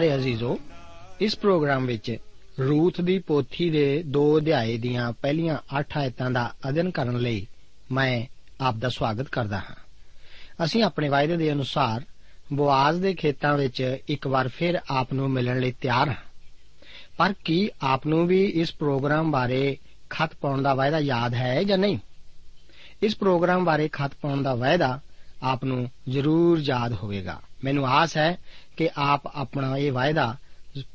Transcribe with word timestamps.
ਪਿਆਰੇ 0.00 0.14
ਅਜ਼ੀਜ਼ੋ, 0.14 0.58
ਇਸ 1.20 1.36
ਪ੍ਰੋਗਰਾਮ 1.36 1.86
ਵਿੱਚ 1.86 2.16
ਰੂਥ 2.60 3.00
ਦੀ 3.00 3.18
ਪੋਥੀ 3.18 3.70
ਦੇ 3.70 4.04
2 4.06 4.38
ਅਧਿਆਏ 4.38 4.78
ਦੀਆਂ 4.78 5.12
ਪਹਿਲੀਆਂ 5.12 5.58
8 5.80 5.84
ਆਇਤਾਂ 5.96 6.30
ਦਾ 6.30 6.54
ਅਧਿਐਨ 6.68 6.90
ਕਰਨ 6.90 7.18
ਲਈ 7.18 7.46
ਮੈਂ 7.92 8.26
ਆਪ 8.60 8.74
ਦਾ 8.74 8.88
ਸਵਾਗਤ 8.88 9.28
ਕਰਦਾ 9.28 9.58
ਹਾਂ। 9.58 9.74
ਅਸੀਂ 10.64 10.82
ਆਪਣੇ 10.82 11.08
ਵਾਅਦੇ 11.08 11.36
ਦੇ 11.36 11.52
ਅਨੁਸਾਰ 11.52 12.04
ਬੋਆਜ਼ 12.52 13.02
ਦੇ 13.02 13.14
ਖੇਤਾਂ 13.14 13.56
ਵਿੱਚ 13.56 13.96
ਇੱਕ 14.08 14.26
ਵਾਰ 14.26 14.48
ਫਿਰ 14.48 14.80
ਆਪ 14.90 15.12
ਨੂੰ 15.12 15.30
ਮਿਲਣ 15.30 15.60
ਲਈ 15.60 15.72
ਤਿਆਰ 15.72 16.08
ਹਾਂ। 16.08 16.50
ਪਰ 17.16 17.34
ਕੀ 17.44 17.70
ਆਪ 17.82 18.06
ਨੂੰ 18.06 18.26
ਵੀ 18.26 18.44
ਇਸ 18.44 18.74
ਪ੍ਰੋਗਰਾਮ 18.74 19.30
ਬਾਰੇ 19.30 19.76
ਖਤ 20.10 20.30
ਪਾਉਣ 20.40 20.62
ਦਾ 20.62 20.74
ਵਾਅਦਾ 20.74 20.98
ਯਾਦ 20.98 21.34
ਹੈ 21.34 21.62
ਜਾਂ 21.62 21.78
ਨਹੀਂ? 21.78 21.98
ਇਸ 23.02 23.16
ਪ੍ਰੋਗਰਾਮ 23.16 23.64
ਬਾਰੇ 23.64 23.88
ਖਤ 23.88 24.12
ਪਾਉਣ 24.20 24.42
ਦਾ 24.42 24.54
ਵਾਅਦਾ 24.54 25.00
ਆਪ 25.42 25.64
ਨੂੰ 25.64 25.90
ਜ਼ਰੂਰ 26.08 26.58
ਯਾਦ 26.58 26.92
ਹੋਵੇਗਾ। 26.92 27.40
ਮੈਨੂੰ 27.64 27.86
ਆਸ 27.88 28.16
ਹੈ 28.16 28.36
ਕਿ 28.76 28.88
ਆਪ 28.96 29.26
ਆਪਣਾ 29.26 29.76
ਇਹ 29.76 29.92
ਵਾਅਦਾ 29.92 30.36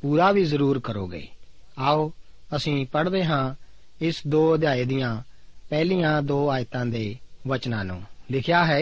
ਪੂਰਾ 0.02 0.32
ਵੀ 0.32 0.44
ਜ਼ਰੂਰ 0.44 0.80
ਕਰੋਗੇ। 0.80 1.28
ਆਓ, 1.80 2.12
ਅਸੀਂ 2.56 2.86
ਪੜ੍ਹਦੇ 2.86 3.24
ਹਾਂ 3.26 3.56
ਇਸ 4.02 4.22
ਦੋ 4.28 4.56
ਅਧਿਆਏ 4.56 4.84
ਦੀਆਂ 4.86 5.22
ਪਹਿਲੀਆਂ 5.70 6.22
ਦੋ 6.22 6.50
ਆਇਤਾਂ 6.50 6.86
ਦੇ 6.86 7.16
ਵਚਨਾਂ 7.48 7.86
ਨੂੰ। 7.86 8.02
ਲਿਖਿਆ 8.32 8.66
ਹੈ 8.66 8.82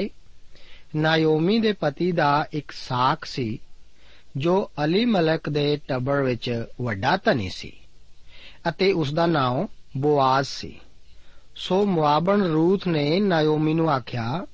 ਨਾਯੋਮੀ 0.96 1.60
ਦੇ 1.60 1.72
ਪਤੀ 1.72 2.12
ਦਾ 2.12 2.46
ਇੱਕ 2.54 2.72
ਸਾਖ 2.72 3.26
ਸੀ, 3.26 3.60
ਜੋ 4.38 4.72
ਅਲੀ 4.84 5.06
ਮਲਕ 5.06 5.50
ਦੇ 5.50 5.78
ਟੱਬਰ 5.88 6.22
ਵਿੱਚ 6.22 6.66
ਵੱਡਾ 6.82 7.18
ਧਨੀ 7.18 7.50
ਸੀ, 7.50 7.72
ਅਤੇ 8.70 8.92
ਉਸ 8.92 9.14
ਦਾ 9.14 9.26
ਨਾਮ 9.26 9.68
ਬੋਆਜ਼ 9.98 10.48
ਸੀ। 10.48 10.80
ਸੋ 11.56 11.86
ਮੁਆਬਣ 11.86 12.42
ਰੂਥ 12.42 12.88
ਨੇ 12.88 13.20
ਨਾਯੋਮੀ 13.20 13.74
ਨੂੰ 13.74 13.90
ਆਖਿਆ, 13.92 14.46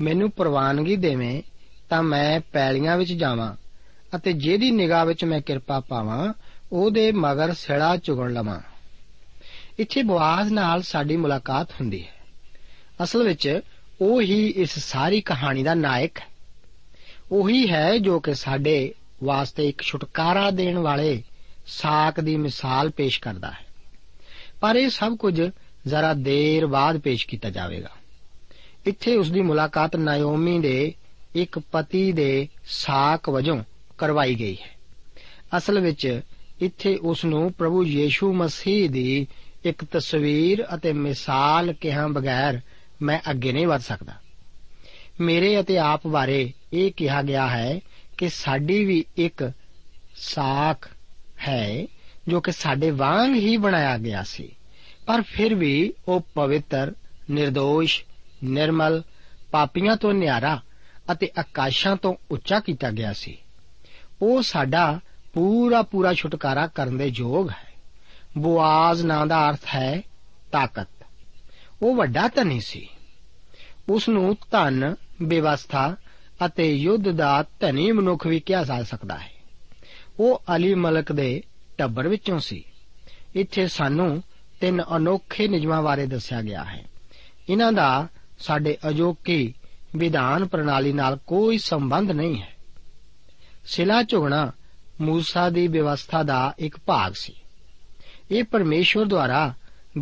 ਮੈਨੂੰ 0.00 0.30
ਪ੍ਰਵਾਨਗੀ 0.30 0.96
ਦੇਵੇਂ 0.96 1.42
ਤਾਂ 1.90 2.02
ਮੈਂ 2.02 2.40
ਪੈਲੀਆਂ 2.52 2.96
ਵਿੱਚ 2.96 3.12
ਜਾਵਾਂ 3.12 3.56
ਅਤੇ 4.16 4.32
ਜਿਹਦੀ 4.32 4.70
ਨਿਗਾਹ 4.70 5.06
ਵਿੱਚ 5.06 5.24
ਮੈਂ 5.24 5.40
ਕਿਰਪਾ 5.40 5.80
ਪਾਵਾਂ, 5.80 6.34
ਉਹਦੇ 6.72 7.12
ਮਗਰ 7.12 7.54
ਸਿੜਾ 7.54 7.96
ਚੁਗਣ 7.96 8.32
ਲਵਾਂ। 8.32 8.60
ਇੱਥੇ 9.78 10.02
ਬਵਾਜ਼ 10.02 10.52
ਨਾਲ 10.52 10.82
ਸਾਡੀ 10.82 11.16
ਮੁਲਾਕਾਤ 11.16 11.70
ਹੁੰਦੀ 11.70 12.02
ਹੈ। 12.02 12.12
ਅਸਲ 13.02 13.22
ਵਿੱਚ 13.22 13.60
ਉਹ 14.00 14.22
ਹੀ 14.22 14.46
ਇਸ 14.46 14.78
ਸਾਰੀ 14.78 15.20
ਕਹਾਣੀ 15.20 15.62
ਦਾ 15.62 15.74
ਨਾਇਕ 15.74 16.18
ਹੈ 16.18 16.26
ਉਹੀ 17.32 17.70
ਹੈ 17.70 17.98
ਜੋ 17.98 18.20
ਕਿ 18.20 18.34
ਸਾਡੇ 18.34 18.94
ਵਾਸਤੇ 19.24 19.68
ਇੱਕ 19.68 19.82
ਛੁਟਕਾਰਾ 19.82 20.50
ਦੇਣ 20.50 20.78
ਵਾਲੇ 20.78 21.22
ਸਾਖ 21.66 22.20
ਦੀ 22.20 22.36
ਮਿਸਾਲ 22.36 22.90
ਪੇਸ਼ 22.90 23.20
ਕਰਦਾ 23.20 23.50
ਹੈ। 23.50 23.66
ਪਰ 24.60 24.76
ਇਹ 24.76 24.90
ਸਭ 24.90 25.16
ਕੁਝ 25.16 25.42
ਜ਼ਰਾ 25.86 26.14
ਦੇਰ 26.14 26.66
ਬਾਅਦ 26.66 26.98
ਪੇਸ਼ 26.98 27.26
ਕੀਤਾ 27.26 27.50
ਜਾਵੇਗਾ। 27.50 27.90
ਇੱਥੇ 28.86 29.16
ਉਸ 29.16 29.30
ਦੀ 29.30 29.40
ਮੁਲਾਕਾਤ 29.40 29.96
ਨਾਇਓਮੀ 29.96 30.58
ਦੇ 30.58 30.94
ਇੱਕ 31.34 31.58
ਪਤੀ 31.58 32.12
ਦੇ 32.12 32.48
ਸਾਕ 32.66 33.28
ਵਜੋਂ 33.28 33.64
ਕਰਵਾਈ 33.98 34.34
ਗਈ 34.34 34.54
ਹੈ। 34.54 34.70
ਅਸਲ 35.56 35.80
ਵਿੱਚ 35.80 36.20
ਇੱਥੇ 36.60 36.96
ਉਸ 36.96 37.24
ਨੂੰ 37.24 37.52
ਪ੍ਰਭੂ 37.52 37.84
ਯੀਸ਼ੂ 37.84 38.32
ਮਸੀਹ 38.32 38.90
ਦੀ 38.90 39.26
ਇੱਕ 39.64 39.84
ਤਸਵੀਰ 39.84 40.66
ਅਤੇ 40.74 40.92
ਮਿਸਾਲ 40.92 41.72
ਕਿਹਾ 41.72 42.06
ਬਗੈਰ 42.06 42.60
ਮੈਂ 43.02 43.20
ਅੱਗੇ 43.30 43.52
ਨਹੀਂ 43.52 43.66
ਵਧ 43.66 43.80
ਸਕਦਾ। 43.80 44.12
ਮੇਰੇ 45.20 45.60
ਅਤੇ 45.60 45.78
ਆਪ 45.78 46.06
ਬਾਰੇ 46.06 46.52
ਇਹ 46.72 46.92
ਕਿਹਾ 46.92 47.22
ਗਿਆ 47.22 47.46
ਹੈ 47.46 47.80
ਕਿ 48.18 48.28
ਸਾਡੀ 48.28 48.84
ਵੀ 48.84 49.04
ਇੱਕ 49.16 49.52
ਸਾਖ 50.16 50.90
ਹੈ 51.48 51.86
ਜੋ 52.28 52.40
ਕਿ 52.40 52.52
ਸਾਡੇ 52.52 52.90
ਵਾਂਗ 52.90 53.34
ਹੀ 53.34 53.56
ਬਣਾਇਆ 53.56 53.98
ਗਿਆ 53.98 54.22
ਸੀ, 54.22 54.56
ਪਰ 55.06 55.22
ਫਿਰ 55.22 55.54
ਵੀ 55.54 55.94
ਉਹ 56.08 56.20
ਪਵਿੱਤਰ 56.34 56.92
નિર્ਦੋਸ਼ 57.34 58.04
ਨਿਰਮਲ, 58.44 59.02
ਪਾਪੀਆਂ 59.50 59.96
ਤੋਂ 59.96 60.12
ਨਿਆਰਾ 60.12 60.60
ਅਤੇ 61.12 61.30
ਆਕਾਸ਼ਾਂ 61.38 61.96
ਤੋਂ 61.96 62.14
ਉੱਚਾ 62.30 62.60
ਕੀਤਾ 62.60 62.90
ਗਿਆ 62.90 63.12
ਸੀ। 63.12 63.38
ਉਹ 64.22 64.42
ਸਾਡਾ 64.42 65.00
ਪੂਰਾ 65.32 65.82
ਪੂਰਾ 65.82 66.14
ਛੁਟਕਾਰਾ 66.14 66.66
ਕਰਨ 66.66 66.98
ਦੇ 66.98 67.12
ਯੋਗ 67.14 67.50
ਹੈ। 67.50 67.70
ਬੁਆਜ਼ 68.38 69.06
ਨਾਂ 69.06 69.26
ਦਾ 69.26 69.50
ਅਰਥ 69.50 69.66
ਹੈ 69.74 70.02
ਤਾਕਤ। 70.52 70.88
ਉਹ 71.82 71.94
ਵੱਡਾ 71.94 72.28
ਧਨੀ 72.28 72.60
ਸੀ। 72.60 72.88
ਉਸ 73.88 74.08
ਨੂੰ 74.08 74.36
ਧਨ, 74.50 74.94
ਵਿਵਸਥਾ 75.22 75.96
ਅਤੇ 76.46 76.74
ਯੁੱਧ 76.74 77.10
ਦਾ 77.10 77.44
ਧਨੀ 77.60 77.92
ਮਨੁੱਖ 77.92 78.26
ਵੀ 78.26 78.40
ਕਿਹਾ 78.40 78.64
ਜਾ 78.64 78.82
ਸਕਦਾ 78.82 79.18
ਹੈ। 79.18 79.30
ਉਹ 80.20 80.42
ਅਲੀ 80.56 80.74
ਮਲਕ 80.74 81.12
ਦੇ 81.12 81.42
ਟੱਬਰ 81.78 82.08
ਵਿੱਚੋਂ 82.08 82.38
ਸੀ। 82.38 82.64
ਇੱਥੇ 83.34 83.68
ਸਾਨੂੰ 83.68 84.22
ਤਿੰਨ 84.60 84.84
ਅਨੋਖੇ 84.96 85.48
ਨਿਯਮਾਂ 85.48 85.82
ਬਾਰੇ 85.82 86.06
ਦੱਸਿਆ 86.06 86.42
ਗਿਆ 86.42 86.64
ਹੈ। 86.64 86.84
ਇਹਨਾਂ 87.48 87.72
ਦਾ 87.72 88.08
ਸਾਡੇ 88.38 88.78
ਅਜੋਕੀ 88.88 89.54
ਵਿਧਾਨ 89.96 90.46
ਪ੍ਰਣਾਲੀ 90.46 90.92
ਨਾਲ 90.92 91.18
ਕੋਈ 91.26 91.58
ਸੰਬੰਧ 91.58 92.10
ਨਹੀਂ 92.10 92.42
ਹੈ। 92.42 92.56
ਸਿਲਾ 93.64 94.02
ਝੁਗਣਾ 94.02 94.52
ਮੂਸਾ 95.00 95.50
ਦੀ 95.50 95.68
ਵਿਵਸਥਾ 95.68 96.22
ਦਾ 96.22 96.54
ਇੱਕ 96.58 96.76
ਭਾਗ 96.86 97.12
ਸੀ। 97.12 97.32
ਇਹ 98.30 98.44
ਪਰਮੇਸ਼ਵਰ 98.44 99.04
ਦੁਆਰਾ 99.04 99.54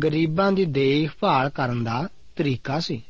ਗਰੀਬਾਂ 0.03 0.51
ਦੀ 0.51 0.65
ਦੇਖਭਾਲ 0.65 1.49
ਕਰਨ 1.49 1.83
ਦਾ 1.83 2.09
ਤਰੀਕਾ 2.35 2.79
ਸੀ। 2.79 3.03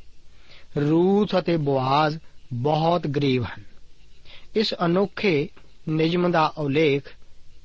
ਰੂਥ 0.80 1.38
ਅਤੇ 1.38 1.56
ਬੋਆਜ਼ 1.56 2.18
ਬਹੁਤ 2.52 3.06
ਗਰੀਬ 3.06 3.44
ਹਨ। 3.44 3.64
ਇਸ 4.56 4.74
ਅਨੋਖੇ 4.84 5.48
ਨਿਯਮ 5.88 6.30
ਦਾ 6.30 6.46
ਉਲੇਖ 6.58 7.02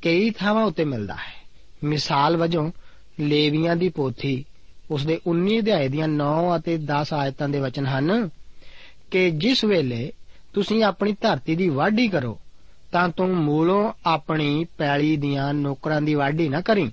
ਕਈ 0.01 0.29
ਥਾਵਾਂ 0.29 0.65
ਉੱਤੇ 0.65 0.85
ਮਿਲਦਾ 0.85 1.15
ਹੈ। 1.15 1.47
ਮਿਸਾਲ 1.83 2.37
ਵਜੋਂ 2.37 2.71
ਲੇਵੀਆਂ 3.19 3.75
ਦੀ 3.75 3.89
ਪੋਥੀ 3.89 4.45
ਉਸ 4.91 5.05
ਦੇ 5.05 5.19
19 5.27 5.59
ਅਧਿਆਏ 5.59 5.87
ਦੀਆਂ 5.87 6.07
9 6.07 6.55
ਅਤੇ 6.55 6.77
10 6.77 7.13
ਆਇਤਾਂ 7.13 7.49
ਦੇ 7.49 7.59
ਵਚਨ 7.59 7.85
ਹਨ 7.85 8.29
ਕਿ 9.11 9.31
ਜਿਸ 9.31 9.63
ਵੇਲੇ 9.63 10.11
ਤੁਸੀਂ 10.53 10.83
ਆਪਣੀ 10.83 11.15
ਧਰਤੀ 11.21 11.55
ਦੀ 11.55 11.69
ਵਾਢੀ 11.69 12.07
ਕਰੋ, 12.07 12.39
ਤਾਂ 12.91 13.09
ਤੂੰ 13.09 13.35
ਮੂਲੋਂ 13.35 13.93
ਆਪਣੀ 14.05 14.65
ਪੈਲੀ 14.77 15.17
ਦੀਆਂ 15.17 15.53
ਨੌਕਰਾਂ 15.53 16.01
ਦੀ 16.01 16.13
ਵਾਢੀ 16.13 16.49
ਨਾ 16.49 16.61
ਕਰੀ, 16.61 16.91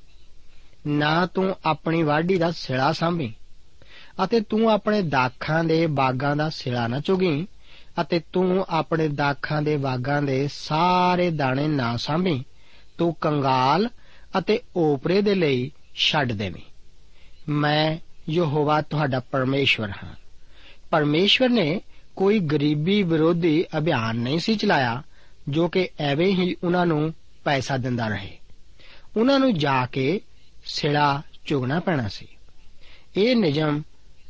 ਨਾ 0.86 1.26
ਤੂੰ 1.26 1.56
ਆਪਣੀ 1.64 2.02
ਵਾਢੀ 2.02 2.36
ਦਾ 2.36 2.50
ਸਿਲਾ 2.50 2.92
ਸਾਂਭੀ, 2.92 3.34
ਅਤੇ 4.24 4.40
ਤੂੰ 4.40 4.70
ਆਪਣੇ 4.70 5.02
ਦਾਖਾਂ 5.02 5.64
ਦੇ 5.64 5.86
ਬਾਗਾਂ 5.86 6.36
ਦਾ 6.36 6.48
ਸਿਲਾ 6.48 6.88
ਨਾ 6.88 7.00
ਚੁਗੀ, 7.00 7.46
ਅਤੇ 8.00 8.20
ਤੂੰ 8.32 8.66
ਆਪਣੇ 8.68 9.08
ਦਾਖਾਂ 9.08 9.62
ਦੇ 9.62 9.76
ਬਾਗਾਂ 9.76 10.22
ਦੇ 10.22 10.48
ਸਾਰੇ 10.52 11.30
ਦਾਣੇ 11.30 11.68
ਨਾ 11.68 11.96
ਸਾਂਭੀ, 11.96 12.44
ਤੂੰ 12.98 13.14
ਕੰਗਾਲ 13.14 13.88
ਅਤੇ 14.38 14.60
ਓਪਰੇ 14.76 15.22
ਦੇ 15.22 15.34
ਲਈ 15.34 15.70
ਛੱਡ 15.94 16.32
ਦੇਵੀਂ। 16.32 16.62
ਮੈਂ 17.48 17.98
ਯਹੋਵਾ 18.30 18.82
ਤੁਹਾਡਾ 18.82 19.20
ਪਰਮੇਸ਼ਵਰ 19.20 19.90
ਹਾਂ। 19.90 20.14
ਪਰਮੇਸ਼ਵਰ 20.90 21.48
ਨੇ 21.48 21.80
ਕੋਈ 22.16 22.38
ਗਰੀਬੀ 22.38 23.02
ਵਿਰੋਧੀ 23.02 23.64
ਅਭਿਆਨ 23.78 24.16
ਨਹੀਂ 24.16 24.38
ਸੀ 24.38 24.56
ਚਲਾਇਆ, 24.56 25.02
ਜੋ 25.48 25.68
ਕਿ 25.68 25.88
ਐਵੇਂ 26.00 26.26
ਹੀ 26.26 26.56
ਉਹਨਾਂ 26.64 26.86
ਨੂੰ 26.86 27.14
ਪੈਸਾ 27.44 27.76
ਦਿੰਦਾ 27.76 28.08
ਰਹੇ। 28.08 28.38
ਉਹਨਾਂ 29.16 29.38
ਨੂੰ 29.38 29.58
ਜਾ 29.58 29.86
ਕੇ 29.86 30.20
ਸਿੜਾ 30.64 31.22
ਚੁਗਣਾ 31.46 31.80
ਪੈਣਾ 31.80 32.08
ਸੀ। 32.08 32.28
ਇਹ 33.16 33.36
ਨਿਯਮ 33.36 33.82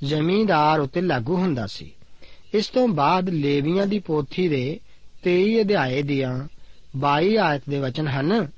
ਜ਼ਮੀਂਦਾਰ 0.04 0.80
ਉਤੇ 0.80 1.00
ਲਾਗੂ 1.00 1.36
ਹੁੰਦਾ 1.36 1.66
ਸੀ। 1.66 1.92
ਇਸ 2.54 2.68
ਤੋਂ 2.68 2.88
ਬਾਅਦ 2.88 3.28
ਲੇਵੀਆਂ 3.28 3.86
ਦੀ 3.86 3.98
ਪੋਥੀ 3.98 4.48
ਦੇ 4.48 4.80
23 5.24 5.60
ਅਧਿਆਏ 5.60 6.02
ਦੀਆਂ 6.02 6.48
22 6.96 7.36
ਆਇਤ 7.36 7.62
ਦੇ 7.70 7.78
ਵਚਨ 7.78 8.08
ਹਨ, 8.08 8.48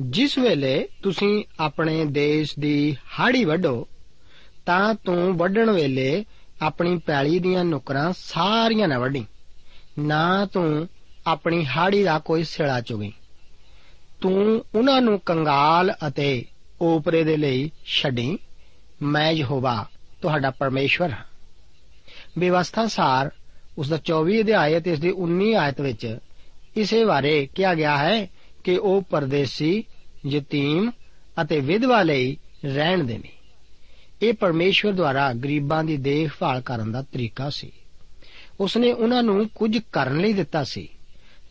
ਜਿਸ 0.00 0.38
ਵੇਲੇ 0.38 0.88
ਤੁਸੀਂ 1.02 1.44
ਆਪਣੇ 1.60 2.04
ਦੇਸ਼ 2.04 2.54
ਦੀ 2.58 2.96
ਹਾੜੀ 3.20 3.44
ਵੱਢੋ, 3.44 3.88
ਤਾਂ 4.66 4.94
ਤੂੰ 4.94 5.36
ਵੱਢਣ 5.36 5.70
ਵੇਲੇ 5.70 6.24
ਆਪਣੀ 6.62 6.98
ਪੈਲੀ 6.98 7.38
ਦੀਆਂ 7.38 7.64
ਨੁਕਰਾਂ 7.64 8.12
ਸਾਰੀਆਂ 8.18 8.88
ਨਾ 8.88 8.98
ਵੱਢੀ, 8.98 9.26
ਨਾ 9.98 10.46
ਤੂੰ 10.46 10.88
ਆਪਣੀ 11.26 11.66
ਹਾੜੀ 11.66 12.04
ਦਾ 12.04 12.18
ਕੋਈ 12.18 12.44
ਸਿਲਾ 12.44 12.80
ਚੁਗੀ। 12.80 13.12
ਤੂੰ 14.20 14.64
ਉਹਨਾਂ 14.74 15.02
ਨੂੰ 15.02 15.20
ਕੰਗਾਲ 15.20 15.94
ਅਤੇ 16.06 16.44
ਓਪਰੇ 16.80 17.24
ਦੇ 17.24 17.36
ਲਈ 17.36 17.70
ਛੱਡੀ, 17.86 18.38
ਮੈਂ 19.02 19.32
ਯਹੋਵਾ 19.32 19.86
ਤੁਹਾਡਾ 20.22 20.50
ਪਰਮੇਸ਼ਵਰ 20.50 21.10
ਹਾਂ। 21.10 21.24
ਵਿਵਸਥਾ 22.38 22.86
ਸਾਰ 22.86 23.30
ਉਸ 23.78 23.88
ਦਾ 23.88 23.96
24 23.96 24.40
ਅਧਿਆਇ 24.40 24.78
ਅਤੇ 24.78 24.92
ਇਸ 24.92 24.98
ਦੀ 24.98 25.10
19 25.10 25.54
ਆਇਤ 25.54 25.80
ਵਿੱਚ 25.80 26.18
ਇਸੇ 26.76 27.04
ਬਾਰੇ 27.04 27.48
ਕਿਹਾ 27.54 27.74
ਗਿਆ 27.74 27.98
ਹੈ 27.98 28.26
ਕਿ 28.64 28.78
ਉਹ 28.78 29.02
ਪਰਦੇਸੀ, 29.02 29.84
ਯਤੀਮ 30.26 30.90
ਅਤੇ 31.42 31.60
ਵਿਧਵਾ 31.60 32.02
ਲਈ 32.02 32.36
ਰਹਿਣ 32.64 33.04
ਦੇਵੇ। 33.04 33.37
ਇਹ 34.22 34.34
ਪਰਮੇਸ਼ਵਰ 34.34 34.92
ਦੁਆਰਾ 34.92 35.32
ਗਰੀਬਾਂ 35.32 35.84
ਦੀ 35.84 35.96
ਦੇਖਭਾਲ 35.96 36.60
ਕਰਨ 36.60 36.92
ਦਾ 36.92 37.02
ਤਰੀਕਾ 37.02 37.50
ਸੀ। 37.50 37.72
ਉਸਨੇ 38.60 38.92
ਉਹਨਾਂ 38.92 39.22
ਨੂੰ 39.22 39.48
ਕੁਝ 39.48 39.78
ਕਰਨ 39.92 40.18
ਲਈ 40.18 40.32
ਦਿੱਤਾ 40.32 40.64
ਸੀ। 40.64 40.88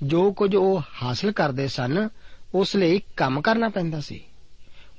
ਜੋ 0.03 0.31
ਕੁਝ 0.31 0.55
ਉਹ 0.55 0.81
ਹਾਸਲ 1.03 1.31
ਕਰਦੇ 1.31 1.67
ਸਨ, 1.67 2.09
ਉਸ 2.55 2.75
ਲਈ 2.75 3.01
ਕੰਮ 3.17 3.41
ਕਰਨਾ 3.41 3.69
ਪੈਂਦਾ 3.69 3.99
ਸੀ। 3.99 4.23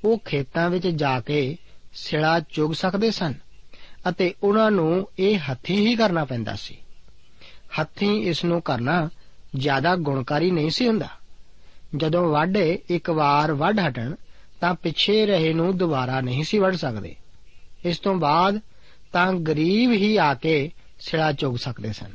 ਉਹ 0.05 0.19
ਖੇਤਾਂ 0.19 0.71
ਵਿੱਚ 0.71 0.89
ਜਾ 0.89 1.21
ਕੇ 1.21 1.57
ਸਿਲਾ 1.93 2.41
ਚੁਗ 2.41 2.73
ਸਕਦੇ 2.73 3.11
ਸਨ 3.11 3.35
ਅਤੇ 4.09 4.35
ਉਹਨਾਂ 4.43 4.71
ਨੂੰ 4.71 5.09
ਇਹ 5.19 5.39
ਹੱਥੀਂ 5.51 5.87
ਹੀ 5.87 5.97
ਕਰਨਾ 5.97 6.25
ਪੈਂਦਾ 6.25 6.55
ਸੀ। 6.55 6.77
ਹੱਥੀਂ 7.81 8.23
ਇਸ 8.23 8.45
ਨੂੰ 8.45 8.63
ਕਰਨਾ 8.63 9.09
ਜ਼ਿਆਦਾ 9.57 9.97
ਗੁਣਕਾਰੀ 9.97 10.51
ਨਹੀਂ 10.51 10.71
ਸੀ 10.71 10.89
ਹੁੰਦਾ। 10.89 11.09
ਜਦੋਂ 11.97 12.29
ਵਾਢੇ 12.29 12.83
ਇੱਕ 12.91 13.11
ਵਾਰ 13.11 13.53
ਵੱਢ 13.53 13.81
ਹਟਣ, 13.89 14.15
ਤਾਂ 14.61 14.75
ਪਿੱਛੇ 14.75 15.27
ਰਹੇ 15.27 15.53
ਨੂੰ 15.53 15.79
ਦੁਬਾਰਾ 15.79 16.21
ਨਹੀਂ 16.21 16.45
ਸੀ 16.45 16.59
ਵੱਢ 16.59 16.75
ਸਕਦੇ। 16.75 17.17
ਇਸ 17.85 17.99
ਤੋਂ 17.99 18.15
ਬਾਅਦ 18.15 18.61
ਤਾਂ 19.13 19.33
ਗਰੀਬ 19.33 19.93
ਹੀ 19.93 20.17
ਆ 20.17 20.35
ਕੇ 20.35 20.71
ਸਿਲਾ 21.01 21.33
ਚੁਗ 21.33 21.57
ਸਕਦੇ 21.57 21.93
ਸਨ। 21.93 22.13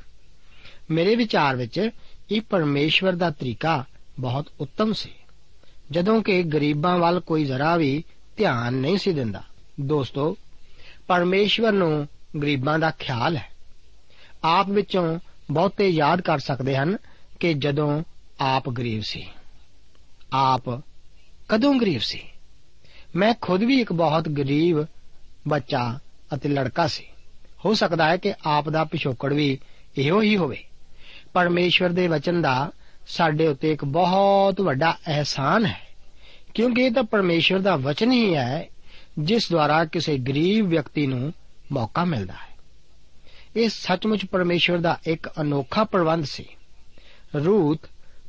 ਮੇਰੇ 0.91 1.15
ਵਿਚਾਰ 1.15 1.55
ਵਿੱਚ 1.55 1.89
ਇਹ 2.31 2.41
ਪਰਮੇਸ਼ਵਰ 2.41 3.13
ਦਾ 3.13 3.29
ਤਰੀਕਾ 3.29 3.85
ਬਹੁਤ 4.19 4.47
ਉੱਤਮ 4.59 4.93
ਸੀ। 4.93 5.09
ਜਦੋਂ 5.91 6.21
ਕਿ 6.21 6.43
ਗਰੀਬਾਂ 6.43 6.99
ਵੱਲ 6.99 7.19
ਕੋਈ 7.19 7.45
ਜ਼ਰਾ 7.45 7.77
ਵੀ 7.77 8.03
ਧਿਆਨ 8.37 8.73
ਨਹੀਂ 8.73 8.97
ਸੀ 8.97 9.13
ਦਿੰਦਾ। 9.13 9.43
ਦੋਸਤੋ, 9.81 10.37
ਪਰਮੇਸ਼ਵਰ 11.07 11.71
ਨੂੰ 11.71 12.07
ਗਰੀਬਾਂ 12.41 12.79
ਦਾ 12.79 12.91
ਖਿਆਲ 12.91 13.37
ਹੈ। 13.37 13.49
ਆਪ 14.43 14.69
ਵਿੱਚੋਂ 14.69 15.19
ਬਹੁਤੇ 15.51 15.89
ਯਾਦ 15.89 16.21
ਕਰ 16.21 16.39
ਸਕਦੇ 16.39 16.75
ਹਨ 16.75 16.97
ਕਿ 17.39 17.53
ਜਦੋਂ 17.53 18.03
ਆਪ 18.41 18.69
ਗਰੀਬ 18.69 19.01
ਸੀ। 19.01 19.27
ਆਪ 20.33 20.69
ਕਦੋਂ 21.49 21.75
ਗਰੀਬ 21.75 22.01
ਸੀ? 22.01 22.23
ਮੈਂ 23.15 23.33
ਖੁਦ 23.41 23.63
ਵੀ 23.63 23.81
ਇੱਕ 23.81 23.93
ਬਹੁਤ 23.93 24.29
ਗਰੀਬ 24.29 24.85
ਬੱਚਾ 25.47 25.99
ਅਤੇ 26.33 26.49
ਲੜਕਾ 26.49 26.87
ਸੀ। 26.87 27.03
ਹੋ 27.65 27.73
ਸਕਦਾ 27.73 28.09
ਹੈ 28.09 28.17
ਕਿ 28.17 28.33
ਆਪ 28.45 28.69
ਦਾ 28.69 28.83
ਪਿਛੋਕੜ 28.83 29.33
ਵੀ 29.33 29.59
ਇਹੋ 29.97 30.21
ਹੀ 30.21 30.37
ਹੋਵੇ। 30.37 30.63
ਪਰਮੇਸ਼ਵਰ 31.33 31.89
ਦੇ 31.89 32.07
ਵਚਨ 32.07 32.41
ਦਾ 32.41 32.71
ਸਾਡੇ 33.07 33.47
ਉੱਤੇ 33.47 33.71
ਇੱਕ 33.71 33.85
ਬਹੁਤ 33.85 34.61
ਵੱਡਾ 34.61 34.97
ਅਹਿਸਾਨ 35.07 35.65
ਹੈ। 35.65 35.87
ਕਿਉਂਕਿ 36.53 36.81
ਇਹ 36.81 36.91
ਤਾਂ 36.91 37.03
ਪਰਮੇਸ਼ਵਰ 37.03 37.59
ਦਾ 37.59 37.75
ਵਚਨ 37.75 38.11
ਹੀ 38.11 38.35
ਹੈ, 38.35 38.69
ਜਿਸ 39.19 39.51
ਦੁਆਰਾ 39.51 39.85
ਕਿਸੇ 39.85 40.17
ਗਰੀਬ 40.17 40.67
ਵਿਅਕਤੀ 40.67 41.07
ਨੂੰ 41.07 41.33
ਮੌਕਾ 41.71 42.05
ਮਿਲਦਾ 42.05 42.33
ਹੈ। 42.33 42.57
ਇਹ 43.55 43.69
ਸੱਚਮੁੱਚ 43.69 44.25
ਪਰਮੇਸ਼ਵਰ 44.25 44.77
ਦਾ 44.77 44.99
ਇੱਕ 45.07 45.29
ਅਨੋਖਾ 45.41 45.83
ਪ੍ਰਬੰਧ 45.83 46.25
ਸੀ। 46.25 46.45
ਰੂਤ 47.45 47.79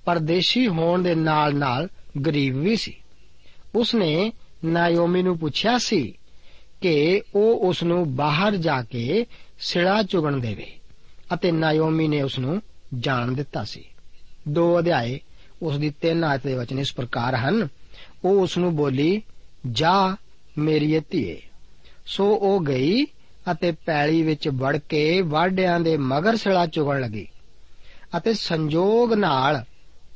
ਪਰਦੇਸ਼ੀ 0.04 0.68
ਹੋਣ 0.68 1.02
ਦੇ 1.02 1.14
ਨਾਲ-ਨਾਲ 1.14 1.88
ਗਰੀਬ 2.26 2.56
ਵੀ 2.56 2.76
ਸੀ। 2.76 2.96
ਉਸਨੇ 3.74 4.32
ਨਾਇਓਮੀ 4.64 5.22
ਨੂੰ 5.22 5.38
ਪੁੱਛਿਆ 5.38 5.78
ਸੀ 5.78 6.18
ਕਿ 6.80 7.22
ਉਹ 7.34 7.68
ਉਸ 7.68 7.82
ਨੂੰ 7.82 8.16
ਬਾਹਰ 8.16 8.56
ਜਾ 8.56 8.82
ਕੇ 8.82 9.26
ਸਿੜਾ 9.58 10.02
ਚੁਗਣ 10.02 10.36
ਦੇਵੇ 10.36 10.66
ਅਤੇ 11.34 11.52
ਨਾਇਓਮੀ 11.52 12.08
ਨੇ 12.08 12.22
ਉਸ 12.22 12.38
ਨੂੰ 12.38 12.62
ਜਾਣ 12.98 13.32
ਦਿੱਤਾ 13.32 13.64
ਸੀ। 13.64 13.84
ਦੋ 14.48 14.78
ਅਧਿਆਏ 14.78 15.20
ਉਸ 15.62 15.78
ਦੀ 15.78 15.90
ਤਿੰਨ 15.90 16.24
ਆਇਤ 16.24 16.42
ਦੇ 16.42 16.54
ਵਚਨ 16.54 16.78
ਇਸ 16.78 16.94
ਪ੍ਰਕਾਰ 16.94 17.34
ਹਨ, 17.34 17.68
ਉਹ 18.24 18.42
ਉਸ 18.42 18.58
ਨੂੰ 18.58 18.76
ਬੋਲੀ, 18.76 19.22
ਜਾ 19.70 20.16
ਮੇਰੀ 20.58 21.00
ਧੀਏ। 21.10 21.42
ਸੋ 22.06 22.34
ਉਹ 22.34 22.60
ਗਈ 22.60 23.04
ਅਤੇ 23.52 23.72
ਪੈਲੀ 23.72 24.22
ਵਿੱਚ 24.22 24.48
ਵੜ 24.48 24.76
ਕੇ 24.76 25.20
ਵਾਢਿਆਂ 25.20 25.80
ਦੇ 25.80 25.96
ਮਗਰ 25.96 26.36
ਸਿਲਾ 26.36 26.66
ਚੁਗਣ 26.66 27.00
ਲੱਗੀ 27.00 27.28
ਅਤੇ 28.16 28.32
ਸੰਜੋਗ 28.32 29.14
ਨਾਲ 29.14 29.64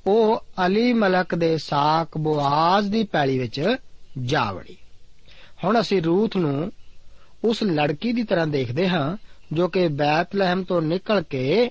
ਉਹ 0.07 0.45
ਅਲੀ 0.67 0.93
ਮਲਕ 0.93 1.35
ਦੇ 1.35 1.57
ਸਾਕ 1.59 2.19
ਬੁਆਜ਼ 2.19 2.91
ਦੀ 2.91 3.05
ਪੈਲੀ 3.05 3.39
ਵਿੱਚ 3.39 3.77
ਜਾ 4.25 4.53
ਵੜੀ। 4.53 4.77
ਹੁਣ 5.65 5.81
ਅਸੀਂ 5.81 6.03
ਰੂਥ 6.03 6.37
ਨੂੰ 6.37 6.73
ਉਸ 7.45 7.63
ਲੜਕੀ 7.63 8.13
ਦੀ 8.13 8.23
ਤਰ੍ਹਾਂ 8.23 8.47
ਦੇਖਦੇ 8.47 8.89
ਹਾਂ, 8.89 9.17
ਜੋ 9.53 9.69
ਕਿ 9.69 9.89
ਬੈਤਲਹਿਮ 9.89 10.63
ਤੋਂ 10.63 10.83
ਨਿਕਲ 10.83 11.23
ਕੇ 11.23 11.71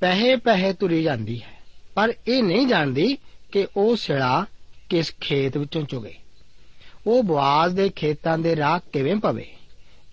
ਪਹਿੇ 0.00 0.36
ਪਹਿੇ 0.36 0.72
ਤੁਰੀ 0.72 1.02
ਜਾਂਦੀ 1.02 1.42
ਹੈ। 1.42 1.58
ਪਰ 1.94 2.12
ਇਹ 2.28 2.42
ਨਹੀਂ 2.42 2.66
ਜਾਣਦੀ 2.66 3.18
ਕਿ 3.52 3.66
ਉਹ 3.76 3.96
ਸਿਲਾ 3.96 4.46
ਕਿਸ 4.88 5.14
ਖੇਤ 5.20 5.56
ਵਿੱਚੋਂ 5.56 5.82
ਚੁਗੇ। 5.82 6.14
ਉਹ 7.06 7.22
ਬਵਾਜ਼ 7.22 7.76
ਦੇ 7.76 7.88
ਖੇਤਾਂ 7.88 8.38
ਦੇ 8.38 8.56
ਰਾਹ 8.56 8.80
ਕਿਵੇਂ 8.92 9.16
ਪਵੇ? 9.16 9.56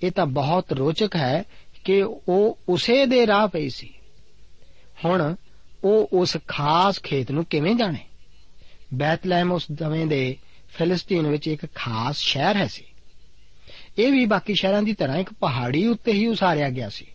ਇਹ 0.04 0.12
ਤਾਂ 0.12 0.25
ਬਹੁਤ 0.25 0.74
ਰੋਚਕ 0.74 1.15
ਹੈ 1.15 1.44
ਕਿ 1.86 2.04
ਉਹ 2.04 2.60
ਉਸੇ 2.70 3.06
ਦੇ 3.06 3.27
ਰਾਹ 3.27 3.48
ਪਈ 3.48 3.70
ਸੀ। 3.70 3.94
ਹੁਣ 5.06 5.36
ਉਹ 5.84 6.10
ਉਸ 6.13 6.38
ਖਾਸ 6.48 7.00
ਖੇਤ 7.00 7.32
ਨੂੰ 7.32 7.46
ਕਿਵੇਂ 7.46 7.75
ਜਾਣੇ? 7.75 8.06
ਬੈਤਲਹਿਮ 8.94 9.51
ਉਸ 9.51 9.68
ਸਮੇਂ 9.80 10.06
ਦੇ 10.06 10.38
ਫਿਲਿਸਤੀਨ 10.77 11.27
ਵਿੱਚ 11.27 11.48
ਇੱਕ 11.48 11.65
ਖਾਸ 11.75 12.17
ਸ਼ਹਿਰ 12.17 12.55
ਹੈ 12.55 12.67
ਸੀ। 12.67 12.84
ਇਹ 13.98 14.12
ਵੀ 14.12 14.25
ਬਾਕੀ 14.25 14.53
ਸ਼ਹਿਰਾਂ 14.53 14.84
ਦੀ 14.84 14.94
ਤਰ੍ਹਾਂ 14.94 15.17
ਇੱਕ 15.17 15.34
ਪਹਾੜੀ 15.34 15.88
ਉੱਤੇ 15.88 16.12
ਹੀ 16.12 16.27
ਉਸਾਰਿਆ 16.27 16.70
ਗਿਆ 16.70 16.89
ਸੀ। 16.89 17.05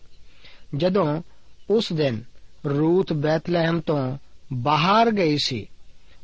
ਜਦੋਂ 0.77 1.23
ਉਸ 1.71 1.93
ਦਿਨ 1.93 2.23
ਰੂਤ 2.67 3.13
ਬੈਤਲਹਿਮ 3.13 3.81
ਤੋਂ 3.81 4.19
ਬਾਹਰ 4.53 5.11
ਗਈ 5.11 5.37
ਸੀ, 5.45 5.67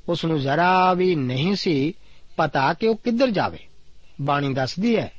ਉਸ 0.08 0.24
ਨੂੰ 0.24 0.40
ਜ਼ਰਾ 0.40 0.94
ਵੀ 0.94 1.14
ਨਹੀਂ 1.14 1.54
ਸੀ 1.54 1.94
ਪਤਾ 2.36 2.72
ਕਿ 2.72 2.88
ਉਹ 2.88 2.96
ਕਿੱਧਰ 2.96 3.30
ਜਾਵੇ। 3.30 3.58
ਬਾਣੀ 4.20 4.54
ਦੱਸਦੀ 4.54 4.96
ਹੈ 4.96 5.12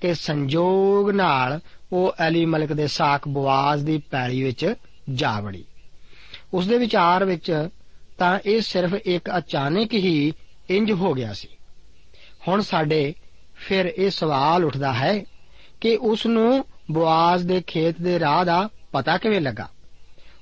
ਕਿ 0.00 0.14
ਸੰਜੋਗ 0.14 1.10
ਨਾਲ 1.10 1.60
ਉਹ 1.92 2.12
ਅਲੀ 2.28 2.44
ਮਲਕ 2.44 2.72
ਦੇ 2.72 2.86
ਸਾਖ 2.86 3.28
ਬਵਾਜ਼ 3.28 3.84
ਦੀ 3.84 3.98
ਪੈਲੀ 3.98 4.42
ਵਿੱਚ 4.42 4.74
ਜਾ 5.14 5.40
ਵੜੀ। 5.40 5.64
ਉਸ 6.54 6.66
ਦੇ 6.66 6.78
ਵਿਚਾਰ 6.78 7.24
ਵਿੱਚ 7.24 7.68
ਤਾਂ 8.18 8.38
ਇਹ 8.46 8.60
ਸਿਰਫ 8.60 8.94
ਇੱਕ 8.94 9.30
ਅਚਾਨਕ 9.38 9.94
ਹੀ 9.94 10.32
ਇੰਜ 10.70 10.92
ਹੋ 10.92 11.14
ਗਿਆ 11.14 11.32
ਸੀ। 11.32 11.48
ਹੁਣ 12.48 12.60
ਸਾਡੇ 12.60 13.14
ਫਿਰ 13.54 13.86
ਇਹ 13.98 14.10
ਸਵਾਲ 14.10 14.64
ਉੱਠਦਾ 14.64 14.92
ਹੈ 14.92 15.24
ਕਿ 15.80 15.96
ਉਸ 15.96 16.26
ਨੂੰ 16.26 16.64
ਬਵਾਜ਼ 16.90 17.46
ਦੇ 17.46 17.62
ਖੇਤ 17.66 18.00
ਦੇ 18.00 18.20
ਰਾਹ 18.20 18.44
ਦਾ 18.44 18.68
ਪਤਾ 18.92 19.18
ਕਿਵੇਂ 19.18 19.40
ਲੱਗਾ? 19.40 19.68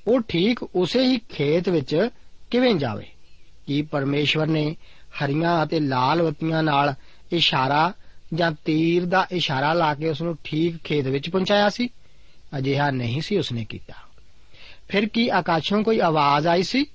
ਉਹ 0.07 0.21
ਠੀਕ 0.21 0.63
ਉਸੇ 0.63 1.03
ਹੀ 1.03 1.19
ਖੇਤ 1.19 1.69
ਵਿੱਚ 1.69 2.09
ਕਿਵੇਂ 2.51 2.75
ਜਾਵੇ? 2.75 3.07
ਕੀ 3.67 3.83
ਪਰਮੇਸ਼ਵਰ 3.83 4.47
ਨੇ 4.47 4.77
ਹਰੀਆਂ 5.03 5.63
ਅਤੇ 5.63 5.81
ਲਾਲ 5.81 6.23
ਬੱਤੀਆਂ 6.23 6.63
ਨਾਲ 6.63 6.95
ਇਸ਼ਾਰਾ 7.33 7.93
ਜਾਂ 8.35 8.53
ਤੀਰ 8.65 9.07
ਦਾ 9.07 9.27
ਇਸ਼ਾਰਾ 9.33 9.73
ਲਾ 9.73 9.95
ਕੇ 9.95 10.09
ਉਸ 10.09 10.23
ਨੂੰ 10.23 10.39
ਠੀਕ 10.45 10.77
ਖੇਤ 10.85 11.07
ਵਿੱਚ 11.07 11.31
ਪਹੁੰਚਾਇਆ 11.31 11.69
ਸੀ? 11.69 11.89
ਅਜਿਹਾ 12.59 12.91
ਨਹੀਂ 12.91 13.21
ਸੀ 13.21 13.39
ਉਸਨੇ 13.39 13.65
ਕੀਤਾ। 13.65 13.95
ਫਿਰ 14.89 15.09
ਕੀ 15.09 15.29
ਆਕਾਸ਼ੋਂ 15.29 15.83
ਕੋਈ 15.83 16.01
ਆਵਾਜ਼ 16.01 16.47
ਆਈ 16.47 16.63
ਸੀ? 16.63 16.87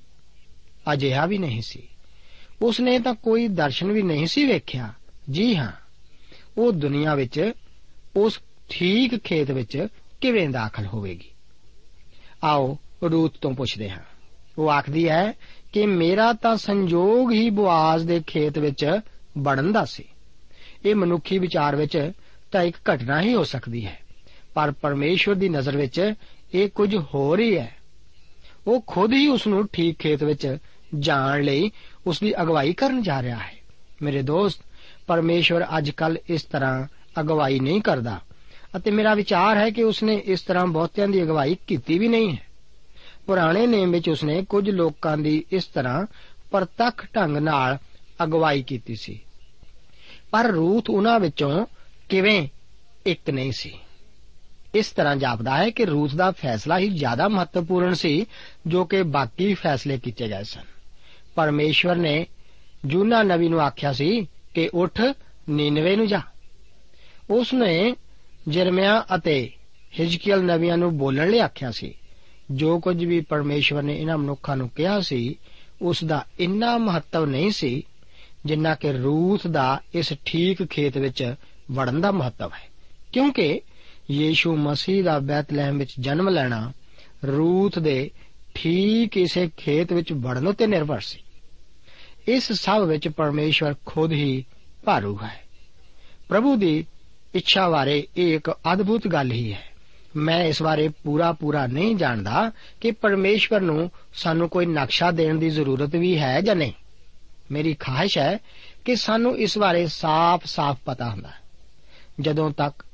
ਅਜਿਹਾ 0.94 1.26
ਵੀ 1.26 1.38
ਨਹੀਂ 1.38 1.62
ਸੀ। 1.62 1.90
ਉਸਨੇ 2.62 3.00
ਤਾਂ 3.00 3.14
ਕੋਈ 3.14 3.48
ਦਰਸ਼ਨ 3.48 3.92
ਵੀ 3.92 4.02
ਨਹੀਂ 4.02 4.28
ਸੀ 4.28 4.46
ਵੇਖਿਆ। 4.46 4.94
ਜੀ 5.32 5.56
ਹਾਂ, 5.56 5.72
ਉਹ 6.58 6.72
ਦੁਨੀਆ 6.72 7.16
ਵਿੱਚ, 7.16 7.52
ਉਸ 8.16 8.40
ਠੀਕ 8.70 9.18
ਖੇਤ 9.18 9.52
ਵਿੱਚ 9.52 9.88
ਕਿਵੇਂ 10.22 10.50
ਦਾਖਲ 10.50 10.86
ਹੋਵੇਗੀ? 10.86 11.32
ਆਓ 12.44 12.78
ਰੂਤ 13.12 13.38
ਤੋਂ 13.42 13.52
ਪੁੱਛਦੇ 13.52 13.90
ਹਾਂ। 13.90 14.00
ਉਹ 14.58 14.70
ਆਖਦੀ 14.70 15.10
ਹੈ 15.10 15.34
ਕਿ 15.74 15.86
ਮੇਰਾ 15.86 16.34
ਤਾਂ 16.34 16.58
ਸੰਜੋਗ 16.58 17.32
ਹੀ 17.32 17.50
ਬਵਾਜ਼ 17.50 18.08
ਦੇ 18.08 18.22
ਖੇਤ 18.28 18.58
ਵਿੱਚ 18.58 19.00
ਵੜਨ 19.38 19.72
ਦਾ 19.72 19.86
ਸੀ। 19.86 20.04
ਇਹ 20.86 20.96
ਮਨੁੱਖੀ 20.96 21.38
ਵਿਚਾਰ 21.38 21.76
ਵਿੱਚ 21.76 22.12
ਤਾਂ 22.52 22.64
ਇੱਕ 22.64 22.78
ਘਟਨਾ 22.94 23.22
ਹੀ 23.22 23.34
ਹੋ 23.34 23.44
ਸਕਦੀ 23.44 23.86
ਹੈ। 23.86 24.00
ਪਰ 24.54 24.72
ਪਰਮੇਸ਼ਵਰ 24.72 25.36
ਦੀ 25.36 25.50
ਨਜ਼ਰ 25.50 25.78
ਵਿੱਚ 25.78 26.14
ਇਹ 26.54 26.70
ਕੁਝ 26.70 26.96
ਹੋਰ 26.96 27.40
ਹੀ 27.40 27.58
ਹੈ। 27.58 27.76
ਉਹ 28.68 28.84
ਖੁਦ 28.88 29.14
ਹੀ 29.14 29.28
ਉਸ 29.28 29.48
ਨੂੰ 29.48 29.68
ਠੀਕ 29.68 30.00
ਖੇਤ 30.00 30.24
ਵਿੱਚ 30.24 30.58
ਜਾਣ 31.00 31.44
ਲਈ 31.44 31.72
ਉਸ 32.08 32.20
ਦੀ 32.20 32.42
ਅਗਵਾਈ 32.42 32.74
ਕਰਨ 32.74 33.02
ਜਾ 33.02 33.22
ਰਿਹਾ 33.22 33.38
ਹੈ। 33.38 33.54
ਮੇਰੇ 34.02 34.22
ਦੋਸਤ, 34.22 34.60
ਪਰਮੇਸ਼ਵਰ 35.08 35.66
ਅੱਜ 35.78 35.90
ਕੱਲ 35.90 36.18
ਇਸ 36.30 36.44
ਤਰ੍ਹਾਂ 36.44 36.88
ਅਗਵਾਈ 37.20 37.60
ਨਹੀਂ 37.60 37.82
ਕਰਦਾ 37.82 38.20
ਅਤੇ 38.76 38.92
ਮੇਰਾ 38.92 39.14
ਵਿਚਾਰ 39.14 39.58
ਹੈ 39.58 39.70
ਕਿ 39.70 39.84
ਉਸਨੇ 39.84 40.16
ਇਸ 40.26 40.42
ਤਰ੍ਹਾਂ 40.42 40.68
ਬਹੁਤਿਆਂ 40.68 41.08
ਦੀ 41.08 41.24
ਅਗਵਾਈ 41.24 41.58
ਕੀਤੀ 41.68 42.00
ਵੀ 42.00 42.08
ਨਹੀਂ 42.08 42.32
ਹੈ। 42.32 42.48
ਪੁਰਾਣੇ 43.26 43.68
ਨੇਮ 43.68 43.92
ਵਿੱਚ 43.92 44.10
ਉਸਨੇ 44.10 44.46
ਕੁਝ 44.50 44.70
ਲੋਕਾਂ 44.70 45.18
ਦੀ 45.18 45.46
ਇਸ 45.52 45.66
ਤਰ੍ਹਾਂ 45.66 46.06
ਪ੍ਰਤੱਖ 46.52 47.08
ਢੰਗ 47.16 47.38
ਨਾਲ 47.38 47.78
ਅਗਵਾਈ 48.24 48.64
ਕੀਤੀ 48.64 48.96
ਸੀ। 48.96 49.20
ਪਰ 50.32 50.46
ਰੂਥ 50.46 50.90
ਉਹਨਾਂ 50.90 51.20
ਵਿੱਚੋਂ 51.20 51.66
ਕਿਵੇਂ 52.10 52.48
ਇੱਕ 53.06 53.30
ਨਹੀਂ 53.30 53.52
ਸੀ। 53.52 53.80
ਇਸ 54.76 54.88
ਤਰ੍ਹਾਂ 54.88 55.16
ਜਾਪਦਾ 55.16 55.58
ਹੈ 55.58 55.70
ਕਿ 55.70 55.86
ਰੂਥ 55.86 56.16
ਦਾ 56.16 56.32
ਫੈਸਲਾ 56.32 56.78
ਹੀ 56.78 56.90
ਜ਼ਿਆਦਾ 56.90 57.28
ਮਹੱਤਵਪੂਰਨ 57.28 57.94
ਸੀ 57.94 58.26
ਜੋ 58.68 58.86
ਕਿ 58.86 59.04
ਬਾਕੀ 59.04 59.54
ਫੈਸਲੇ 59.54 59.98
ਕੀਤੇ 59.98 60.28
ਗਏ 60.28 60.44
ਸਨ। 60.44 60.75
ਪਰਮੇਸ਼ਵਰ 61.36 61.96
ਨੇ 61.96 62.28
ਜੂਨਾ 62.86 63.24
ਨਵੀ 63.24 63.50
ਨੂੰ 63.50 63.62
ਆਖਿਆ 63.62 63.94
ਸੀ 63.94 64.28
ਕਿ 64.54 64.70
ਉੱਠ, 64.74 65.02
ਨੀਨਵੇ 65.50 65.96
ਨੂੰ 65.96 66.08
ਜਾ। 66.08 66.22
ਉਸ 67.30 67.54
ਨੇ 67.54 67.96
ਜਰਮਿਆ 68.48 69.06
ਅਤੇ 69.16 69.50
ਹਿਜਕੀਲ 70.00 70.44
ਨਵੀਆਂ 70.44 70.78
ਨੂੰ 70.78 70.98
ਬੋਲਣ 70.98 71.30
ਲਈ 71.30 71.40
ਆਖਿਆ 71.40 71.72
ਸੀ। 71.72 71.94
ਜੋ 72.52 72.80
ਕੁਝ 72.80 73.06
ਵੀ 73.06 73.22
ਪਰਮੇਸ਼ਵਰ 73.22 73.84
ਨੇ 73.84 74.02
ਇਹਨਾਂ 74.02 74.18
ਮਨੁੱਖਾਂ 74.18 74.58
ਨੂੰ 74.58 74.70
ਕਿਹਾ 74.70 75.00
ਸੀ 75.00 75.36
ਉਸ 75.82 76.04
ਦਾ 76.04 76.26
ਇੰਨਾ 76.40 76.78
ਮਹੱਤਵ 76.78 77.26
ਨਹੀਂ 77.26 77.52
ਸੀ, 77.52 77.84
ਜਿੰਨਾ 78.46 78.76
ਕਿ 78.76 78.92
ਰੂਥ 78.92 79.48
ਦਾ 79.48 79.82
ਇਸ 79.96 80.14
ਠੀਕ 80.26 80.66
ਖੇਤ 80.66 80.98
ਵਿੱਚ 80.98 81.36
ਵੜਨ 81.72 82.02
ਦਾ 82.02 82.12
ਮਹੱਤਵ 82.12 82.52
ਹੈ। 82.54 82.70
ਕਿਉਂਕਿ 83.14 83.62
ਯੀਸ਼ੂ 84.12 84.58
ਮਸੀਹ 84.58 85.04
ਦਾ 85.04 85.20
ਬੈਤਲਹਿਮ 85.20 85.78
ਵਿੱਚ 85.78 85.96
ਜਨਮ 86.00 86.30
ਲੈਣਾ 86.30 86.72
ਰੂਥ 87.28 87.80
ਦੇ 87.80 88.12
ਠੀਕ 88.56 89.18
ਇਸੇ 89.18 89.50
ਖੇਤ 89.58 89.94
ਵਿੱਚ 89.94 90.14
ਵੜਨ 90.14 90.48
ਉਤੇ 90.48 90.68
ਨਿਰਭਰ 90.68 91.00
ਸੀ। 91.00 91.20
ਇਸ 92.28 92.52
ਸਭ 92.52 92.82
ਵਿੱਚ 92.88 93.08
ਪਰਮੇਸ਼ਵਰ 93.08 93.76
ਖੁਦ 93.86 94.12
ਹੀ 94.12 94.46
ਭਾਰੂ 94.86 95.20
ਹੈ। 95.24 95.44
ਪ੍ਰਭੂ 96.30 96.56
ਦੀ 96.56 96.86
ਇੱਛਾ 97.36 97.70
ਬਾਰੇ 97.70 98.08
ਇਹ 98.18 98.36
ਇੱਕ 98.36 98.52
ਅਦਭੁਤ 98.74 99.08
ਗੱਲ 99.08 99.32
ਹੀ 99.32 99.54
ਹੈ। 99.54 99.62
ਮੈਂ 100.16 100.44
ਇਸ 100.44 100.64
ਬਾਰੇ 100.64 100.88
ਪੂਰਾ 100.88 101.32
ਪੂਰਾ 101.32 101.68
ਨਹੀਂ 101.68 101.96
ਜਾਣਦਾ 101.96 102.52
ਕਿ 102.82 102.92
ਪਰਮੇਸ਼ਵਰ 102.92 103.62
ਨੂੰ 103.62 103.92
ਸਾਨੂੰ 104.14 104.50
ਕੋਈ 104.50 104.66
ਨਕਸ਼ਾ 104.66 105.12
ਦੇਣ 105.12 105.36
ਦੀ 105.36 105.50
ਜ਼ਰੂਰਤ 105.50 105.96
ਵੀ 105.96 106.20
ਹੈ 106.20 106.42
ਜਾਂ 106.42 106.56
ਨਹੀਂ। 106.56 106.74
ਮੇਰੀ 107.52 107.74
ਖਾਹਿਸ਼ 107.74 108.18
ਹੈ 108.18 108.40
ਕਿ 108.86 108.96
ਸਾਨੂੰ 108.96 109.38
ਇਸ 109.38 109.58
ਬਾਰੇ 109.58 109.88
ਸਾਫ਼-ਸਾਫ਼ 109.88 110.80
ਪਤਾ 110.86 111.10
ਹੁੰਦਾ 111.10 111.30
ਜਦੋਂ 112.20 112.52
ਤੱਕ 112.52 112.86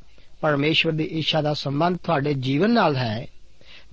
ਪਰਮੇਸ਼ਵਰ 0.42 0.94
ਦੀ 0.94 1.04
ਇੱਛਾ 1.04 1.42
ਦਾ 1.42 1.54
ਸੰਬੰਧ 1.54 1.98
ਤੁਹਾਡੇ 1.98 2.34
ਜੀਵਨ 2.34 2.72
ਨਾਲ 2.72 2.96
ਹੈ, 2.96 3.28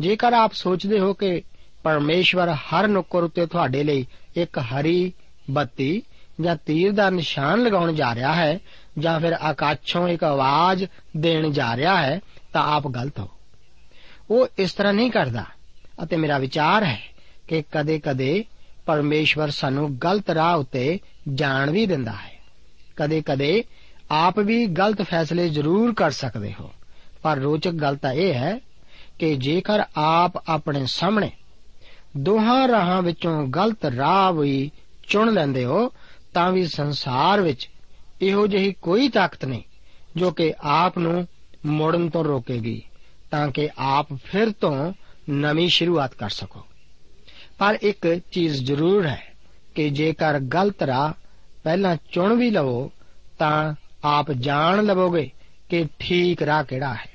ਜੇਕਰ 0.01 0.33
ਆਪ 0.33 0.53
ਸੋਚਦੇ 0.53 1.01
ਹੋ 1.01 1.15
ਕਿ 1.15 1.43
ਪਰਮੇਸ਼ਵਰ 1.83 2.49
ਹਰ 2.49 2.89
ਨੁੱਕਰ 2.89 3.23
ਉੱਤੇ 3.23 3.47
ਤੁਹਾਡੇ 3.47 3.85
ਲਈ 3.85 4.07
ਇੱਕ 4.37 4.59
ਹਰੀ 4.59 5.13
ਬੱਤੀ 5.51 6.03
ਜਾਂ 6.41 6.57
ਤੀਰ 6.57 6.93
ਦਾ 6.93 7.11
ਨਿਸ਼ਾਨ 7.11 7.63
ਲਗਾਉਣ 7.63 7.93
ਜਾ 7.93 8.15
ਰਿਹਾ 8.15 8.35
ਹੈ 8.35 8.59
ਜਾਂ 8.99 9.21
ਫਿਰ 9.21 9.33
ਆਕਾਸ਼ੋਂ 9.33 10.09
ਇੱਕ 10.09 10.25
ਆਵਾਜ਼ 10.25 10.85
ਦੇਣ 11.17 11.51
ਜਾ 11.51 11.77
ਰਿਹਾ 11.77 12.03
ਹੈ, 12.03 12.21
ਤਾਂ 12.53 12.63
ਆਪ 12.63 12.89
ਗਲਤ 12.89 13.19
ਹੋ। 13.19 13.29
ਉਹ 14.31 14.49
ਇਸ 14.59 14.73
ਤਰ੍ਹਾਂ 14.73 14.95
ਨਹੀਂ 14.95 15.11
ਕਰਦਾ। 15.11 15.45
ਅਤੇ 16.03 16.17
ਮੇਰਾ 16.17 16.39
ਵਿਚਾਰ 16.39 16.85
ਹੈ 16.85 17.01
ਕਿ 17.49 17.63
ਕਦੇ-ਕਦੇ 17.73 18.45
ਪਰਮੇਸ਼ਵਰ 18.87 19.51
ਸਾਨੂੰ 19.51 19.99
ਗਲਤ 20.05 20.31
ਰਾਹ 20.31 20.59
ਉੱਤੇ 20.59 21.01
ਜਾਣ 21.35 21.71
ਵੀ 21.71 21.87
ਦਿੰਦਾ 21.87 22.13
ਹੈ। 22.13 22.39
ਕਦੇ-ਕਦੇ 22.97 23.65
ਆਪ 24.11 24.39
ਵੀ 24.39 24.67
ਗਲਤ 24.67 25.03
ਫੈਸਲੇ 25.03 25.49
ਜ਼ਰੂਰ 25.49 25.95
ਕਰ 25.95 26.11
ਸਕਦੇ 26.11 26.55
ਹੋ। 26.61 26.73
ਪਰ 27.23 27.39
ਰੋਚਕ 27.39 27.71
ਗੱਲ 27.71 27.97
ਤਾਂ 27.97 28.13
ਇਹ 28.13 28.35
ਹੈ 28.35 28.61
ਕਿ 29.19 29.35
ਜੇਕਰ 29.35 29.83
ਆਪ 29.97 30.51
ਆਪਣੇ 30.51 30.87
ਸਾਹਮਣੇ 30.87 31.31
ਦੋਹਾਂ 32.17 32.69
ਰਾਹਾਂ 32.69 33.03
ਵਿੱਚੋਂ 33.03 33.47
ਗਲਤ 33.47 33.85
ਰਾਹ 33.85 34.33
ਵੀ 34.33 34.71
ਚੁਣ 35.09 35.33
ਲੈਂਦੇ 35.33 35.65
ਹੋ, 35.65 35.93
ਤਾਂ 36.35 36.53
ਵੀ 36.53 36.67
ਸੰਸਾਰ 36.67 37.41
ਵਿੱਚ 37.41 37.69
ਇਹੋ 38.23 38.47
ਜਿਹੀ 38.47 38.73
ਕੋਈ 38.73 39.09
ਤਾਕਤ 39.09 39.45
ਨਹੀਂ, 39.45 39.63
ਜੋ 40.17 40.31
ਕਿ 40.31 40.55
ਆਪ 40.61 40.99
ਨੂੰ 40.99 41.27
ਮੋੜਨ 41.67 42.11
ਤੋਂ 42.11 42.25
ਰੋਕੇਗੀ, 42.25 42.83
ਤਾਂ 43.31 43.49
ਕਿ 43.49 43.69
ਆਪ 43.79 44.07
ਫਿਰ 44.25 44.51
ਤੋਂ 44.51 44.93
ਨਵੀਂ 45.31 45.69
ਸ਼ੁਰੂਆਤ 45.69 46.15
ਕਰ 46.15 46.31
ਸਕੋ। 46.31 46.61
ਪਰ 47.59 47.79
ਇੱਕ 47.83 48.21
ਚੀਜ਼ 48.33 48.65
ਜ਼ਰੂਰ 48.65 49.07
ਹੈ 49.07 49.23
ਕਿ 49.75 49.91
ਜੇਕਰ 49.91 50.41
ਗਲਤ 50.41 50.83
ਰਾਹ 50.83 51.13
ਪਹਿਲਾਂ 51.65 51.97
ਚੁਣ 52.13 52.37
ਵੀ 52.37 52.51
ਲਵੋ, 52.51 52.93
ਤਾਂ 53.39 53.75
ਆਪ 54.05 54.33
ਜਾਣ 54.33 54.85
ਲਵੋਗੇ 54.85 55.31
ਕਿ 55.69 55.87
ਠੀਕ 55.99 56.43
ਰਾਹ 56.43 56.65
ਕਿਹੜਾ 56.65 56.95
ਹੈ। 56.95 57.11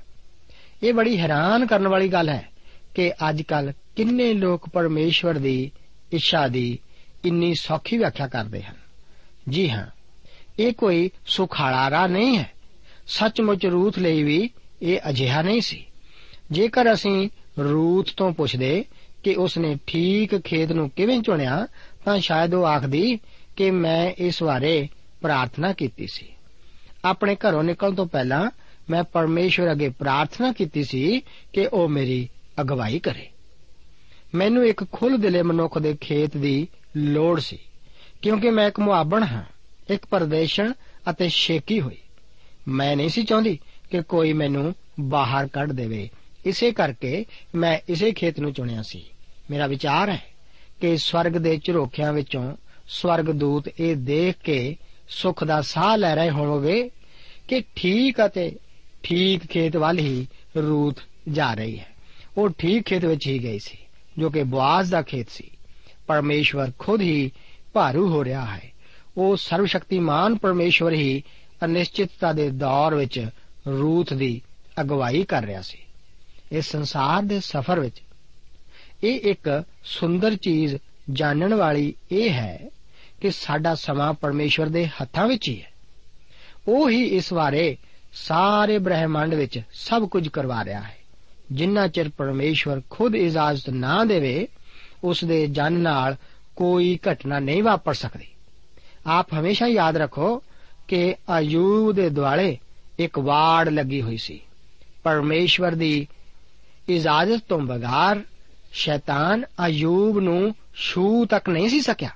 ਇਹ 0.84 0.94
ਬੜੀ 0.94 1.20
ਹੈਰਾਨ 1.20 1.66
ਕਰਨ 1.66 1.88
ਵਾਲੀ 1.88 2.08
ਗੱਲ 2.08 2.30
ਹੈ 2.30 2.50
ਕਿ 2.96 3.14
ਅੱਜ 3.30 3.42
ਕੱਲ 3.42 3.74
ਕਿੰਨੇ 3.96 4.34
ਲੋਕ 4.34 4.70
ਪਰਮੇਸ਼ਵਰ 4.70 5.34
ਦੀ 5.34 5.72
ਇੱਛਾ 6.12 6.48
ਦੀ 6.48 6.80
ਇੰਨੀ 7.26 7.54
ਸੌਖੀ 7.54 7.98
ਵਿਆਖਿਆ 7.98 8.28
ਕਰਦੇ 8.28 8.64
ਹਨ। 8.64 8.76
ਜੀ 9.50 9.70
ਹਾਂ, 9.70 9.88
ਇਹ 10.60 10.74
ਕੋਈ 10.74 11.10
ਸੁਖਾਲਾ 11.28 11.90
ਰਾਹ 11.90 12.08
ਨਹੀਂ 12.08 12.38
ਹੈ। 12.38 12.52
ਸੱਚਮੁੱਚ 13.08 13.66
ਰੂਥ 13.66 14.00
ਲਈ 14.00 14.24
ਵੀ 14.24 14.50
ਇਹ 14.82 15.00
ਅਜਿਹਾ 15.10 15.42
ਨਹੀਂ 15.42 15.62
ਸੀ। 15.62 15.86
ਜੇਕਰ 16.52 16.94
ਅਸੀਂ 16.94 17.30
ਰੂਥ 17.60 18.10
ਤੋਂ 18.18 18.32
ਪੁੱਛਦੇ 18.32 18.86
ਕਿ 19.24 19.36
ਉਸਨੇ 19.36 19.78
ਠੀਕ 19.88 20.38
ਖੇਤ 20.38 20.72
ਨੂੰ 20.72 20.90
ਕਿਵੇਂ 20.90 21.22
ਚੁਣਿਆ, 21.22 21.68
ਤਾਂ 22.06 22.20
ਸ਼ਾਇਦ 22.20 22.54
ਉਹ 22.54 22.66
ਆਖਦੀ 22.66 23.20
ਕਿ 23.56 23.72
ਮੈਂ 23.72 24.12
ਇਸ 24.18 24.44
ਬਾਰੇ 24.44 24.90
ਪ੍ਰਾਰਥਨਾ 25.22 25.74
ਕੀਤੀ 25.74 26.08
ਸੀ। 26.08 26.28
ਆਪਣੇ 27.06 27.36
ਘਰੋਂ 27.36 27.64
ਨਿਕਲਣ 27.64 27.96
ਤੋਂ 27.96 28.06
ਪਹਿਲਾਂ 28.06 28.52
ਮੈਂ 28.90 29.04
ਪਰਮੇਸ਼ਵਰ 29.04 29.72
ਅੱਗੇ 29.72 29.90
ਪ੍ਰਾਰਥਨਾ 29.90 30.52
ਕੀਤੀ 30.52 30.84
ਸੀ 30.84 31.20
ਕਿ 31.54 31.68
ਉਹ 31.74 31.90
ਮੇਰੀ 31.90 32.30
ਅਗਵਾਈ 32.62 33.00
ਕਰੇ। 33.00 33.30
ਮੈਨੂੰ 34.36 34.68
ਇੱਕ 34.68 34.92
ਖੁੱਲ੍ਹ 34.92 35.18
ਦਿਲੇ 35.18 35.42
ਮਨੁੱਖ 35.42 35.78
ਦੇ 35.78 35.98
ਖੇਤ 36.02 36.38
ਦੀ 36.38 36.68
ਲੋੜ 36.98 37.40
ਸੀ। 37.40 37.60
ਕਿਉਂਕਿ 38.22 38.50
ਮੈਂ 38.50 38.68
ਇੱਕ 38.68 38.80
ਮੁਆਬਣ 38.80 39.24
ਹਾਂ, 39.24 39.44
ਇੱਕ 39.90 40.06
ਪਰਦੇਸ਼ਣ 40.06 40.74
ਅਤੇ 41.10 41.30
ਸ਼ੇਕੀ 41.30 41.82
ਹੋਈ। 41.82 41.98
ਮੈਂ 42.68 42.96
ਨਹੀਂ 42.96 43.10
ਸੀ 43.10 43.24
ਚਾਹੁੰਦੀ 43.24 43.60
ਕਿ 43.92 44.02
ਕੋਈ 44.02 44.34
ਮੈਨੂੰ 44.34 44.76
ਬਾਹਰ 45.00 45.48
ਕੱਢ 45.48 45.72
ਦੇਵੇ। 45.72 46.10
ਇਸੇ 46.46 46.72
ਕਰਕੇ 46.72 47.26
ਮੈਂ 47.56 47.80
ਇਸੇ 47.90 48.12
ਖੇਤ 48.12 48.40
ਨੂੰ 48.40 48.54
ਚੁਣਿਆ 48.54 48.82
ਸੀ। 48.82 49.06
ਮੇਰਾ 49.52 49.68
ਵਿਚਾਰ 49.68 50.10
ਹੈ 50.10 50.24
ਕਿ 50.82 50.98
ਸਵਰਗ 50.98 51.32
ਦੇ 51.32 51.60
ਝਰੋਖਿਆਂ 51.64 52.14
ਵਿੱਚੋਂ 52.14 52.56
ਸਵਰਗ 52.88 53.26
ਦੂਤ 53.26 53.70
ਇਹ 53.80 53.96
ਦੇਖ 53.96 54.36
ਕੇ 54.44 54.76
ਸੁਖ 55.10 55.44
ਦਾ 55.44 55.62
ਸਾਹ 55.62 55.98
ਲੈ 55.98 56.16
ਰਹੇ 56.16 56.30
ਹੋਣਗੇ 56.30 56.90
ਕਿ 57.48 57.64
ਠੀਕ 57.76 58.16
ਅਤੇ 58.26 58.56
ਠੀਕ 59.04 59.46
ਖੇਤ 59.46 59.78
ਵੱਲ 59.78 60.00
ਹੀ 60.00 60.28
ਰੂਤ 60.58 60.96
ਜਾ 61.32 61.54
ਰਹੀ 61.54 61.80
ਹੈ। 61.80 61.88
ਉਹ 62.38 62.50
ਠੀਕ 62.50 62.84
ਖੇਤ 62.84 63.06
ਵਿੱਚ 63.06 63.28
ਹੀ 63.28 63.44
ਗਈ 63.44 63.60
ਸੀ, 63.60 63.78
ਜੋ 64.18 64.30
ਕਿ 64.30 64.44
ਬਵਾਜ਼ 64.44 64.92
ਦਾ 64.92 65.02
ਖੇਤ 65.02 65.30
ਸੀ। 65.30 65.53
ਪਰਮੇਸ਼ਵਰ 66.08 66.72
ਖੁਦ 66.80 67.02
ਹੀ 67.02 67.32
ਭਾਰੂ 67.74 68.10
ਹੋ 68.10 68.24
ਰਿਹਾ 68.24 68.46
ਹੈ। 68.46 68.72
ਉਹ 69.18 69.38
ਸਰਵਸ਼ਕਤੀਮਾਨ 69.38 70.38
ਪਰਮੇਸ਼ਵਰ 70.38 70.94
ਹੀ 70.94 71.24
ਅਨਿਸ਼ਚਿਤਤਾ 71.66 72.34
ਦੇ 72.34 72.50
ਦੌਰ 72.50 72.96
ਵਿੱਚ 72.96 73.30
ਰੂਥ 73.68 74.14
ਦੀ 74.14 74.42
ਅਗਵਾਈ 74.82 75.24
ਕਰ 75.24 75.44
ਰਿਹਾ 75.44 75.62
ਸੀ। 75.62 75.78
ਇਸ 76.52 76.72
ਸੰਸਾਰ 76.72 77.24
ਦੇ 77.24 77.40
ਸਫ਼ਰ 77.40 77.80
ਵਿੱਚ 77.80 78.02
ਇਹ 79.04 79.20
ਇੱਕ 79.20 79.64
ਸੁੰਦਰ 79.84 80.36
ਚੀਜ਼ 80.36 80.76
ਜਾਣਨ 81.12 81.54
ਵਾਲੀ 81.54 81.94
ਇਹ 82.12 82.30
ਹੈ 82.30 82.70
ਕਿ 83.22 83.32
ਸਾਡਾ 83.32 83.76
ਸਮਾਂ 83.76 84.14
ਪਰਮੇਸ਼ਵਰ 84.14 84.68
ਦੇ 84.68 84.88
ਹੱਥਾਂ 84.88 85.28
ਵਿੱਚ 85.28 85.50
ਹੀ 85.50 85.62
ਹੈ। 85.62 85.72
ਉਹ 86.68 86.90
ਹੀ 86.90 87.04
ਇਸ 87.04 87.34
ਬਾਰੇ 87.34 87.78
ਸਾਰੇ 88.14 88.78
ਬ੍ਰਹਿਮੰਡ 88.78 89.34
ਵਿੱਚ 89.34 89.62
ਸਭ 89.74 90.08
ਕੁਝ 90.08 90.28
ਕਰਵਾ 90.28 90.66
ਰਿਹਾ 90.66 90.82
ਹੈ। 90.82 90.98
ਜਿੰਨਾ 91.52 91.88
ਚਿਰ 91.88 92.10
ਪਰਮੇਸ਼ਵਰ 92.10 92.82
ਖੁਦ 92.90 93.16
ਇਜਾਜ਼ਤ 93.16 93.70
ਨਾ 93.70 94.04
ਦੇਵੇ 94.04 94.48
ਉਸ 95.04 95.24
ਦੇ 95.24 95.48
ਜਨ 95.48 95.74
ਨਾਲ 95.74 96.16
ਕੋਈ 96.56 97.00
ਘਟਨਾ 97.12 97.40
ਨਹੀਂ 97.40 97.64
ਵਾਪਰ 97.64 97.94
ਸਕਦੀ। 97.94 98.28
ਆਪ 99.08 99.34
ਹਮੇਸ਼ਾ 99.34 99.68
ਯਾਦ 99.68 99.98
ਰੱਖੋ 99.98 100.44
ਕਿ 100.88 101.16
ਆਯੂਬ 101.30 101.96
ਦੇ 101.96 102.10
ਦੁਆਲੇ 102.10 102.58
ਇੱਕ 103.00 103.20
ਵਾੜ 103.20 103.70
ਲੱਗੀ 103.70 104.02
ਹੋਈ 104.02 104.18
ਸੀ। 104.18 104.40
ਪਰਮੇਸ਼ਵਰ 105.04 105.72
ਦੀ 105.72 106.08
ਇਜਾਜ਼ਤ 106.90 107.44
ਤੋਂ 107.50 107.60
ਬਗਾਰ 107.60 108.22
ਸ਼ੈਤਾਨ 108.72 109.44
ਆਯੂਬ 109.60 110.20
ਨੂੰ 110.20 110.56
ਛੂ 110.76 111.26
ਤੱਕ 111.26 111.50
ਨਹੀਂ 111.50 111.70
ਸੀ 111.70 111.82
ਸਕਿਆ। 111.82 112.10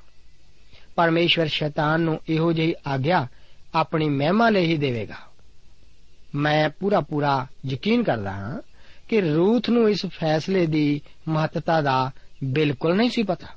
ਪਰਮੇਸ਼ਵਰ 0.95 1.45
ਸ਼ੈਤਾਨ 1.45 2.02
ਨੂੰ 2.02 2.19
ਇਹੋ 2.30 2.54
ਜਿਹੀ 2.54 2.76
ਆਗਿਆ 2.88 3.28
ਆਪਣੀ 3.76 4.10
ਮਹਿਮਾ 4.10 4.50
ਲਈ 4.50 4.65
ਹੀ 4.65 4.78
ਦੇਵੇਗਾ। 4.78 5.15
ਮੈਂ 6.36 6.69
ਪੂਰਾ 6.69 7.00
ਪੂਰਾ 7.00 7.47
ਯਕੀਨ 7.65 8.04
ਕਰਦਾ 8.04 8.32
ਹਾਂ 8.32 8.62
ਕਿ 9.10 9.21
ਰੂਥ 9.21 9.69
ਨੂੰ 9.69 9.89
ਇਸ 9.89 10.06
ਫੈਸਲੇ 10.06 10.65
ਦੀ 10.65 11.02
ਮਹੱਤਤਾ 11.28 11.82
ਦਾ 11.82 12.12
ਬਿਲਕੁਲ 12.43 12.95
ਨਹੀਂ 12.95 13.10
ਸੀ 13.10 13.23
ਪਤਾ। 13.23 13.47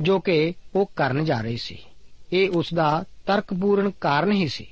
ਜੋ 0.00 0.20
ਕਿ 0.20 0.52
ਉਹ 0.74 0.90
ਕਰਨ 0.96 1.24
ਜਾ 1.24 1.40
ਰਹੀ 1.40 1.56
ਸੀ। 1.56 1.78
ਇਹ 2.32 2.50
ਉਸ 2.50 2.74
ਦਾ 2.74 3.04
ਤਰਕਪੂਰਨ 3.26 3.90
ਕਾਰਨ 3.90 4.32
ਹੀ 4.32 4.48
ਸੀ। 4.48 4.66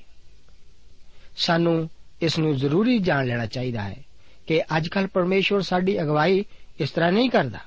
ਸਾਨੂੰ 1.36 1.90
ਇਸ 2.22 2.38
ਨੂੰ 2.38 2.56
ਜ਼ਰੂਰੀ 2.56 2.98
ਜਾਣ 2.98 3.26
ਲੈਣਾ 3.26 3.46
ਚਾਹੀਦਾ 3.46 3.82
ਹੈ 3.82 4.04
ਕਿ 4.46 4.62
ਅੱਜਕੱਲ 4.62 5.06
ਪਰਮੇਸ਼ਵਰ 5.06 5.60
ਸਾਡੀ 5.60 6.02
ਅਗਵਾਈ 6.02 6.44
ਇਸ 6.80 6.90
ਤਰ੍ਹਾਂ 6.90 7.12
ਨਹੀਂ 7.12 7.30
ਕਰਦਾ। 7.30 7.58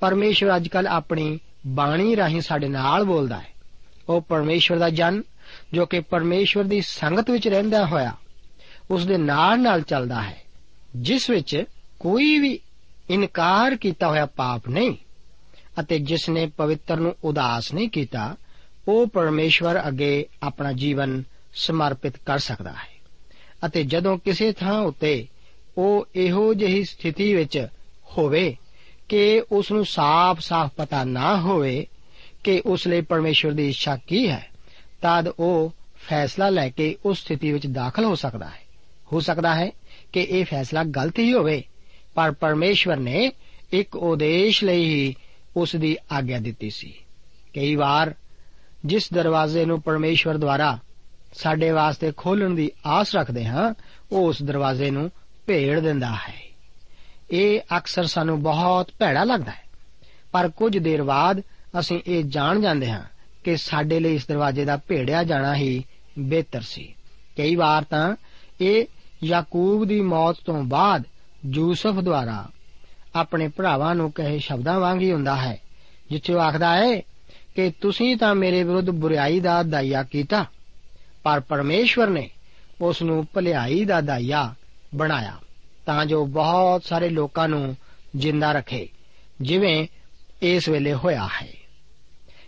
ਪਰਮੇਸ਼ਵਰ 0.00 0.56
ਅੱਜਕੱਲ 0.56 0.86
ਆਪਣੀ 0.86 1.38
ਬਾਣੀ 1.66 2.16
ਰਾਹੀਂ 2.16 2.40
ਸਾਡੇ 2.40 2.68
ਨਾਲ 2.68 3.04
ਬੋਲਦਾ 3.04 3.38
ਹੈ। 3.38 3.48
ਉਹ 4.08 4.20
ਪਰਮੇਸ਼ਵਰ 4.20 4.78
ਦਾ 4.78 4.90
ਜਨ, 4.90 5.22
ਜੋ 5.72 5.86
ਕਿ 5.86 6.00
ਪਰਮੇਸ਼ਵਰ 6.00 6.64
ਦੀ 6.64 6.80
ਸੰਗਤ 6.80 7.30
ਵਿੱਚ 7.30 7.48
ਰਹਿੰਦਾ 7.48 7.86
ਹੋਇਆ 7.86 8.16
ਉਸ 8.90 9.06
ਦੇ 9.06 9.16
ਨਾਲ 9.16 9.60
ਨਾਲ 9.60 9.82
ਚੱਲਦਾ 9.82 10.22
ਹੈ, 10.22 10.42
ਜਿਸ 10.96 11.30
ਵਿੱਚ 11.30 11.64
ਕੋਈ 12.00 12.38
ਵੀ 12.38 12.60
ਇਨਕਾਰ 13.10 13.76
ਕੀਤਾ 13.76 14.08
ਹੋਇਆ 14.08 14.26
ਪਾਪ 14.26 14.68
ਨਹੀਂ 14.68 14.96
ਅਤੇ 15.80 15.98
ਜਿਸ 15.98 16.28
ਨੇ 16.28 16.46
ਪਵਿੱਤਰ 16.46 16.96
ਨੂੰ 16.96 17.16
ਉਦਾਸ 17.24 17.74
ਨਹੀਂ 17.74 17.88
ਕੀਤਾ, 17.88 18.36
ਉਹ 18.88 19.06
ਪਰਮੇਸ਼ਵਰ 19.06 19.88
ਅੱਗੇ 19.88 20.26
ਆਪਣਾ 20.42 20.72
ਜੀਵਨ 20.72 21.22
ਸਮਰਪਿਤ 21.54 22.16
ਕਰ 22.16 22.38
ਸਕਦਾ 22.38 22.72
ਹੈ। 22.72 22.98
ਅਤੇ 23.66 23.82
ਜਦੋਂ 23.82 24.18
ਕਿਸੇ 24.18 24.52
ਥਾਂ 24.52 24.80
ਉੱਤੇ 24.80 25.26
ਉਹ 25.78 26.06
ਇਹੋ 26.14 26.54
ਜਿਹੀ 26.54 26.84
ਸਥਿਤੀ 26.84 27.34
ਵਿੱਚ 27.34 27.68
ਹੋਵੇ 28.18 28.56
ਕਿ 29.08 29.42
ਉਸ 29.52 29.72
ਨੂੰ 29.72 29.86
ਸਾਫ਼-ਸਾਫ਼ 29.86 30.72
ਪਤਾ 30.76 31.04
ਨਾ 31.04 31.40
ਹੋਵੇ 31.40 31.86
ਕਿ 32.44 32.62
ਉਸ 32.66 32.86
ਲਈ 32.86 33.00
ਪਰਮੇਸ਼ਵਰ 33.00 33.52
ਦੀ 33.52 33.68
ਇੱਛਾ 33.68 33.96
ਕੀ 33.96 34.28
ਹੈ, 34.28 34.46
ਤਦ 35.02 35.28
ਉਹ 35.28 35.72
ਫੈਸਲਾ 35.96 36.50
ਲੈ 36.50 36.70
ਕੇ 36.70 36.96
ਉਸ 37.04 37.18
ਸਥਿਤੀ 37.18 37.52
ਵਿੱਚ 37.52 37.66
ਦਾਖਲ 37.66 38.04
ਹੋ 38.04 38.14
ਸਕਦਾ 38.14 38.46
ਹੈ। 38.46 38.60
ਹੋ 39.12 39.20
ਸਕਦਾ 39.20 39.54
ਹੈ 39.54 39.70
ਕਿ 40.12 40.20
ਇਹ 40.20 40.44
ਫੈਸਲਾ 40.44 40.84
ਗਲਤ 40.84 41.18
ਹੀ 41.18 41.32
ਹੋਵੇ 41.32 41.64
ਪਰ 42.18 42.32
ਪਰਮੇਸ਼ਵਰ 42.32 42.96
ਨੇ 42.96 43.32
ਇੱਕ 43.72 43.96
ਉਦੇਸ਼ 43.96 44.64
ਲਈ 44.64 44.84
ਹੀ 44.84 45.14
ਉਸ 45.56 45.76
ਦੀ 45.76 45.96
ਆਗਿਆ 46.12 46.38
ਦਿੱਤੀ 46.38 46.70
ਸੀ। 46.70 46.94
ਕਈ 47.54 47.74
ਵਾਰ 47.74 48.14
ਜਿਸ 48.84 49.12
ਦਰਵਾਜ਼ੇ 49.12 49.64
ਨੂੰ 49.64 49.82
ਪਰਮੇਸ਼ਵਰ 49.82 50.36
ਦੁਆਰਾ 50.36 50.78
ਸਾਡੇ 51.34 51.70
ਵਾਸਤੇ 51.70 52.12
ਖੋਲਣ 52.16 52.54
ਦੀ 52.54 52.70
ਆਸ 52.86 53.14
ਰੱਖਦੇ 53.14 53.44
ਹਾਂ, 53.44 53.74
ਉਹ 54.12 54.28
ਉਸ 54.28 54.42
ਦਰਵਾਜ਼ੇ 54.42 54.90
ਨੂੰ 54.90 55.10
ਭੇੜ 55.46 55.80
ਦਿੰਦਾ 55.80 56.14
ਹੈ। 56.14 56.56
ਇਹ 57.30 57.60
ਅਕਸਰ 57.76 58.06
ਸਾਨੂੰ 58.06 58.42
ਬਹੁਤ 58.42 58.90
ਭੈੜਾ 58.98 59.24
ਲੱਗਦਾ 59.24 59.50
ਹੈ। 59.50 59.62
ਪਰ 60.32 60.48
ਕੁਝ 60.48 60.78
ਦੇਰ 60.78 61.02
ਬਾਅਦ 61.02 61.42
ਅਸੀਂ 61.80 62.00
ਇਹ 62.06 62.24
ਜਾਣ 62.24 62.60
ਜਾਂਦੇ 62.60 62.90
ਹਾਂ 62.90 63.04
ਕਿ 63.44 63.56
ਸਾਡੇ 63.56 64.00
ਲਈ 64.00 64.14
ਇਸ 64.14 64.26
ਦਰਵਾਜ਼ੇ 64.26 64.64
ਦਾ 64.64 64.76
ਭੇੜਿਆ 64.76 65.24
ਜਾਣਾ 65.24 65.54
ਹੀ 65.54 65.84
ਬਿਹਤਰ 66.18 66.60
ਸੀ। 66.60 66.94
ਕਈ 67.36 67.56
ਵਾਰ 67.56 67.84
ਤਾਂ 67.84 68.16
ਇਹ 68.60 68.86
ਯਾਕੂਬ 69.24 69.84
ਦੀ 69.84 70.00
ਮੌਤ 70.00 70.36
ਤੋਂ 70.44 70.62
ਬਾਅਦ 70.62 71.04
ਯੂਸਫ 71.46 71.92
ਦੁਆਰਾ 71.92 72.48
ਆਪਣੇ 73.14 73.48
ਭਰਾਵਾਂ 73.48 73.94
ਨੂੰ 73.94 74.12
ਕਹੇ 74.12 74.38
ਸ਼ਬਦਾਂ 74.38 74.80
ਵਾਂਗ 74.80 75.00
ਹੀ 75.00 75.12
ਹੁੰਦਾ 75.12 75.36
ਹੈ, 75.36 75.60
ਜਿੱਥੇ 76.10 76.34
ਉਹ 76.34 76.40
ਆਖਦਾ 76.40 76.76
ਹੈ 76.76 77.00
ਕਿ 77.54 77.72
ਤੁਸੀਂ 77.80 78.16
ਤਾਂ 78.16 78.34
ਮੇਰੇ 78.34 78.62
ਵਿਰੁੱਧ 78.62 78.90
ਬੁਰੀਾਈ 78.90 79.40
ਦਾ 79.40 79.62
ਦਾਇਆ 79.62 80.02
ਕੀਤਾ, 80.02 80.44
ਪਰ 81.22 81.40
ਪਰਮੇਸ਼ਵਰ 81.40 82.06
ਨੇ 82.06 82.30
ਉਸ 82.80 83.02
ਨੂੰ 83.02 83.26
ਭਲਾਈ 83.34 83.84
ਦਾ 83.84 84.00
ਦਾਇਆ 84.00 84.54
ਬਣਾਇਆ, 84.94 85.38
ਤਾਂ 85.86 86.06
ਜੋ 86.06 86.26
ਬਹੁਤ 86.26 86.84
ਸਾਰੇ 86.84 87.08
ਲੋਕਾਂ 87.08 87.48
ਨੂੰ 87.48 87.76
ਜਿੰਦਾ 88.16 88.52
ਰੱਖੇ, 88.52 88.88
ਜਿਵੇਂ 89.40 89.86
ਇਸ 90.42 90.68
ਵੇਲੇ 90.68 90.94
ਹੋਇਆ 90.94 91.28
ਹੈ। 91.42 91.52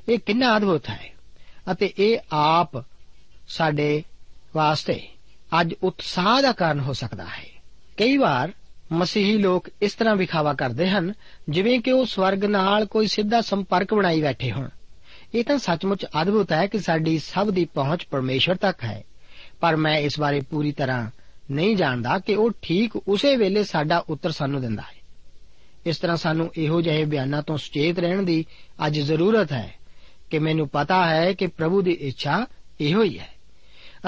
ਇਹ 0.08 0.18
ਕਿੰਨਾ 0.18 0.56
ਅਦਭੁਤ 0.56 0.88
ਹੈ 0.88 1.10
ਅਤੇ 1.72 1.92
ਇਹ 1.98 2.18
ਆਪ 2.32 2.84
ਸਾਡੇ 3.48 4.04
ਵਾਸਤੇ 4.56 5.08
ਅੱਜ 5.60 5.74
ਉਤਸ਼ਾਹ 5.82 6.42
ਦਾ 6.42 6.52
ਕਾਰਨ 6.52 6.80
ਹੋ 6.80 6.92
ਸਕਦਾ 6.92 7.24
ਹੈ। 7.24 7.46
ਕਈ 7.96 8.16
ਵਾਰ 8.16 8.52
ਮਸੀਹੀ 8.92 9.38
ਲੋਕ 9.38 9.68
ਇਸ 9.82 9.94
ਤਰ੍ਹਾਂ 9.94 10.16
ਵਿਖਾਵਾ 10.16 10.54
ਕਰਦੇ 10.54 10.88
ਹਨ, 10.88 11.14
ਜਿਵੇਂ 11.48 11.80
ਕਿ 11.80 11.92
ਉਹ 11.92 12.06
ਸਵਰਗ 12.06 12.44
ਨਾਲ 12.44 12.86
ਕੋਈ 12.86 13.06
ਸਿੱਧਾ 13.06 13.40
ਸੰਪਰਕ 13.40 13.94
ਬਣਾਈ 13.94 14.22
ਬੈਠੇ 14.22 14.52
ਹੋਣ। 14.52 14.68
ਇਹ 15.34 15.44
ਤਾਂ 15.44 15.58
ਸੱਚਮੁੱਚ 15.58 16.06
ਅਦਭੁਤ 16.22 16.52
ਹੈ 16.52 16.66
ਕਿ 16.66 16.78
ਸਾਡੀ 16.78 17.18
ਸਭ 17.18 17.50
ਦੀ 17.50 17.64
ਪਹੁੰਚ 17.64 18.04
ਪਰਮੇਸ਼ਵਰ 18.04 18.56
ਤੱਕ 18.56 18.84
ਹੈ। 18.84 19.04
ਪਰ 19.60 19.76
ਮੈਂ 19.76 19.98
ਇਸ 19.98 20.20
ਬਾਰੇ 20.20 20.40
ਪੂਰੀ 20.40 20.72
ਤਰ੍ਹਾਂ 20.72 21.10
ਨਹੀਂ 21.50 21.76
ਜਾਣਦਾ 21.76 22.18
ਕਿ 22.18 22.34
ਉਹ 22.34 22.50
ਠੀਕ 22.62 22.96
ਉਸੇ 22.96 23.36
ਵੇਲੇ 23.36 23.64
ਸਾਡਾ 23.64 24.04
ਉੱਤਰ 24.08 24.30
ਸਾਨੂੰ 24.30 24.60
ਦਿੰਦਾ 24.60 24.82
ਹੈ। 24.82 25.00
ਇਸ 25.86 25.96
ਤਰ੍ਹਾਂ 25.96 26.16
ਸਾਨੂੰ 26.16 26.52
ਇਹੋ 26.56 26.80
ਜਿਹੇ 26.80 27.04
ਬਿਆਨਾਂ 27.04 27.42
ਤੋਂ 27.42 27.56
ਸੁਚੇਤ 27.56 27.98
ਰਹਿਣ 27.98 28.22
ਦੀ 28.22 28.44
ਅੱਜ 28.86 29.00
ਜ਼ਰੂਰਤ 29.00 29.52
ਹੈ 29.52 29.74
ਕਿ 30.30 30.38
ਮੈਨੂੰ 30.38 30.68
ਪਤਾ 30.68 31.06
ਹੈ 31.06 31.32
ਕਿ 31.32 31.46
ਪ੍ਰਭੂ 31.46 31.82
ਦੀ 31.82 31.90
ਇੱਛਾ 31.90 32.46
ਇਹੋ 32.80 33.02
ਹੀ 33.02 33.18
ਹੈ। 33.18 33.28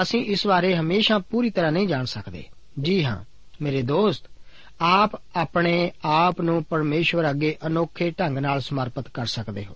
ਅਸੀਂ 0.01 0.25
ਇਸ 0.25 0.47
ਬਾਰੇ 0.47 0.75
ਹਮੇਸ਼ਾ 0.75 1.19
ਪੂਰੀ 1.19 1.49
ਤਰ੍ਹਾਂ 1.49 1.71
ਨਹੀਂ 1.71 1.87
ਜਾਣ 1.87 2.05
ਸਕਦੇ। 2.05 2.43
ਜੀ 2.81 3.03
ਹਾਂ, 3.03 3.23
ਮੇਰੇ 3.61 3.81
ਦੋਸਤ 3.81 4.23
ਆਪ 4.81 5.11
ਆਪਣੇ 5.35 5.91
ਆਪ 6.05 6.41
ਨੂੰ 6.41 6.63
ਪਰਮੇਸ਼ਵਰ 6.63 7.29
ਅੱਗੇ 7.29 7.57
ਅਨੋਖੇ 7.67 8.11
ਢੰਗ 8.11 8.37
ਨਾਲ 8.37 8.61
ਸਮਰਪਿਤ 8.61 9.07
ਕਰ 9.07 9.25
ਸਕਦੇ 9.25 9.65
ਹੋ। 9.65 9.75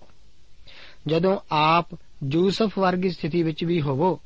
ਜਦੋਂ 1.07 1.39
ਆਪ 1.51 1.87
ਯੂਸਫ 2.31 2.79
ਵਰਗੀ 2.79 3.09
ਸਥਿਤੀ 3.09 3.43
ਵਿੱਚ 3.43 3.63
ਵੀ 3.63 3.81
ਹੋਵੋ, 3.81 4.19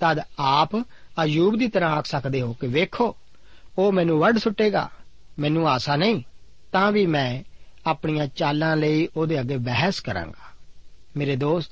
ਤਦ 0.00 0.20
ਆਪ 0.38 0.76
ਅਯੂਬ 1.24 1.58
ਦੀ 1.58 1.68
ਤਰ੍ਹਾਂ 1.68 1.90
ਆਖ 1.90 2.06
ਸਕਦੇ 2.06 2.40
ਹੋ 2.40 2.52
ਕਿ 2.52 2.66
ਵੇਖੋ, 2.66 3.16
ਉਹ 3.78 3.92
ਮੈਨੂੰ 3.92 4.18
ਵੱਢ 4.18 4.38
ਸੁੱਟੇਗਾ, 4.38 4.90
ਮੈਨੂੰ 5.38 5.68
ਆਸਾ 5.68 5.96
ਨਹੀਂ, 5.96 6.22
ਤਾਂ 6.72 6.92
ਵੀ 6.92 7.06
ਮੈਂ 7.06 7.42
ਆਪਣੀਆਂ 7.86 8.26
ਚਾਲਾਂ 8.26 8.76
ਲਈ 8.76 9.08
ਉਹਦੇ 9.16 9.40
ਅੱਗੇ 9.40 9.56
ਬਹਿਸ 9.56 10.00
ਕਰਾਂਗਾ। 10.00 10.52
ਮੇਰੇ 11.16 11.36
ਦੋਸਤ, 11.36 11.70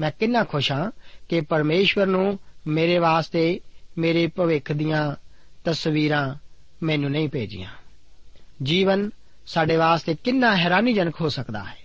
ਮੈਂ 0.00 0.10
ਕਿੰਨਾ 0.10 0.44
ਖੁਸ਼ 0.44 0.72
ਹਾਂ 0.72 0.90
ਕਿ 1.28 1.40
ਪਰਮੇਸ਼ਵਰ 1.40 2.06
ਨੂੰ 2.06 2.38
ਮੇਰੇ 2.66 2.98
ਵਾਸਤੇ 2.98 3.60
ਮੇਰੇ 3.98 4.26
ਭਵਿੱਖ 4.26 4.72
ਦੀਆਂ 4.72 5.14
ਤਸਵੀਰਾਂ 5.64 6.34
ਮੈਨੂੰ 6.82 7.10
ਨਹੀਂ 7.10 7.28
ਭੇਜੀਆਂ। 7.28 7.70
ਜੀਵਨ 8.62 9.10
ਸਾਡੇ 9.46 9.76
ਵਾਸਤੇ 9.76 10.14
ਕਿੰਨਾ 10.14 10.56
ਹੈਰਾਨੀਜਨਕ 10.56 11.20
ਹੋ 11.20 11.28
ਸਕਦਾ 11.28 11.64
ਹੈ। 11.64 11.76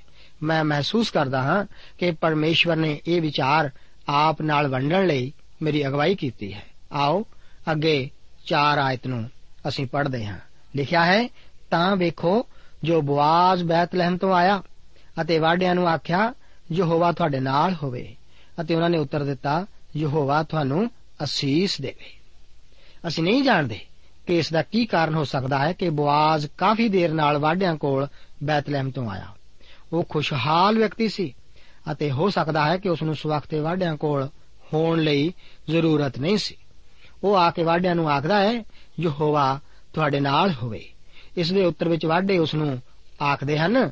ਮੈਂ 0.44 0.64
ਮਹਿਸੂਸ 0.64 1.12
ਕਰਦਾ 1.12 1.42
ਹਾਂ 1.42 1.66
ਕਿ 1.98 2.12
ਪਰਮੇਸ਼ਵਰ 2.12 2.76
ਨੇ 2.76 3.02
ਇਹ 3.08 3.22
ਵਿਚਾਰ 3.22 3.70
ਆਪ 4.08 4.42
ਨਾਲ 4.42 4.68
ਵੰਡਣ 4.68 5.08
ਲਈ 5.08 5.34
ਮੇਰੀ 5.62 5.88
ਅਗਵਾਈ 5.88 6.16
ਕੀਤੀ 6.16 6.54
ਹੈ। 6.54 6.66
ਆਓ, 6.92 7.26
ਅੱਗੇ 7.72 8.10
4 8.46 8.80
ਆਇਤ 8.80 9.08
ਨੂੰ 9.08 9.30
ਅਸੀਂ 9.68 9.88
ਪੜ੍ਹਦੇ 9.88 10.26
ਹਾਂ। 10.26 10.38
ਲਿਖਿਆ 10.76 11.06
ਹੈ, 11.06 11.30
ਤਾਂ 11.70 11.96
ਵੇਖੋ, 11.96 12.48
ਜੋ 12.84 13.02
ਬਵਾਜ਼ 13.02 13.64
ਬੈਤਲਹਿਮ 13.64 14.18
ਤੋਂ 14.18 14.34
ਆਇਆ 14.34 14.64
ਅਤੇ 15.22 15.40
ਵਾਢਿਆਂ 15.40 15.76
ਨੂੰ 15.76 15.88
ਆਖਿਆ, 15.88 16.34
ਯਹੋਵਾ 16.72 17.12
ਤੁਹਾਡੇ 17.12 17.40
ਨਾਲ 17.40 17.76
ਹੋਵੇ। 17.84 18.16
ਅਤੇ 18.62 18.76
ਉਹਨਾਂ 18.76 18.90
ਨੇ 18.90 18.98
ਉੱਤਰ 18.98 19.24
ਦਿੱਤਾ, 19.24 19.66
ਯਹੋਵਾ 19.96 20.44
ਤੁਹਾਨੂੰ 20.44 20.92
ਅਸੀਸ 21.24 21.82
ਦੇਵੇ। 21.82 22.18
ਅਸੀਂ 23.08 23.24
ਨਹੀਂ 23.24 23.44
ਜਾਣਦੇ 23.44 23.80
ਕਿ 24.28 24.38
ਇਸ 24.38 24.54
ਦਾ 24.54 24.62
ਕੀ 24.62 24.86
ਕਾਰਨ 24.86 25.16
ਹੋ 25.16 25.24
ਸਕਦਾ 25.24 25.60
ਹੈ 25.60 25.74
ਕਿ 25.74 25.90
ਬਵਾਜ਼ 25.90 26.48
ਕਾਫੀ 26.58 26.90
ਦੇਰ 26.90 27.14
ਨਾਲ 27.14 27.38
ਵਾਢਿਆਂ 27.38 27.76
ਕੋਲ 27.76 28.08
ਬੈਤਲਹਿਮ 28.44 28.92
ਤੋਂ 28.92 29.10
ਆਇਆ। 29.10 29.28
ਉਹ 29.94 30.04
ਖੁਸ਼ਹਾਲ 30.10 30.78
ਵਿਅਕਤੀ 30.78 31.08
ਸੀ 31.08 31.36
ਅਤੇ 31.92 32.12
ਹੋ 32.12 32.30
ਸਕਦਾ 32.30 32.66
ਹੈ 32.66 32.78
ਕਿ 32.78 32.90
ਉਸ 32.90 33.04
ਨੂੰ 33.04 33.16
ਸਵਖਤੇ 33.16 33.60
ਵਾਢਿਆਂ 33.60 33.98
ਕੋਲ 33.98 34.30
ਹੋਣ 34.74 35.00
ਲਈ 35.00 35.34
ਜ਼ਰੂਰਤ 35.70 36.20
ਨਹੀਂ 36.20 36.38
ਸੀ। 36.38 36.56
ਉਹ 37.24 37.36
ਆ 37.36 37.52
ਕੇ 37.52 37.64
ਵਾਢਿਆਂ 37.64 37.96
ਨੂੰ 37.96 38.10
ਆਖਦਾ 38.10 38.40
ਹੈ, 38.40 38.64
ਯਹੋਵਾ 39.00 39.60
ਤੁਹਾਡੇ 39.94 40.20
ਨਾਲ 40.20 40.54
ਹੋਵੇ। 40.64 40.90
ਇਸ 41.38 41.52
ਦੇ 41.52 41.66
ਉੱਤਰ 41.66 41.90
ਵਿੱਚ 41.90 42.06
ਵਾਢੇ 42.06 42.38
ਉਸ 42.38 42.56
ਨੂੰ 42.56 42.82
ਆਖਦੇ 43.24 43.58
ਹਨ 43.58 43.92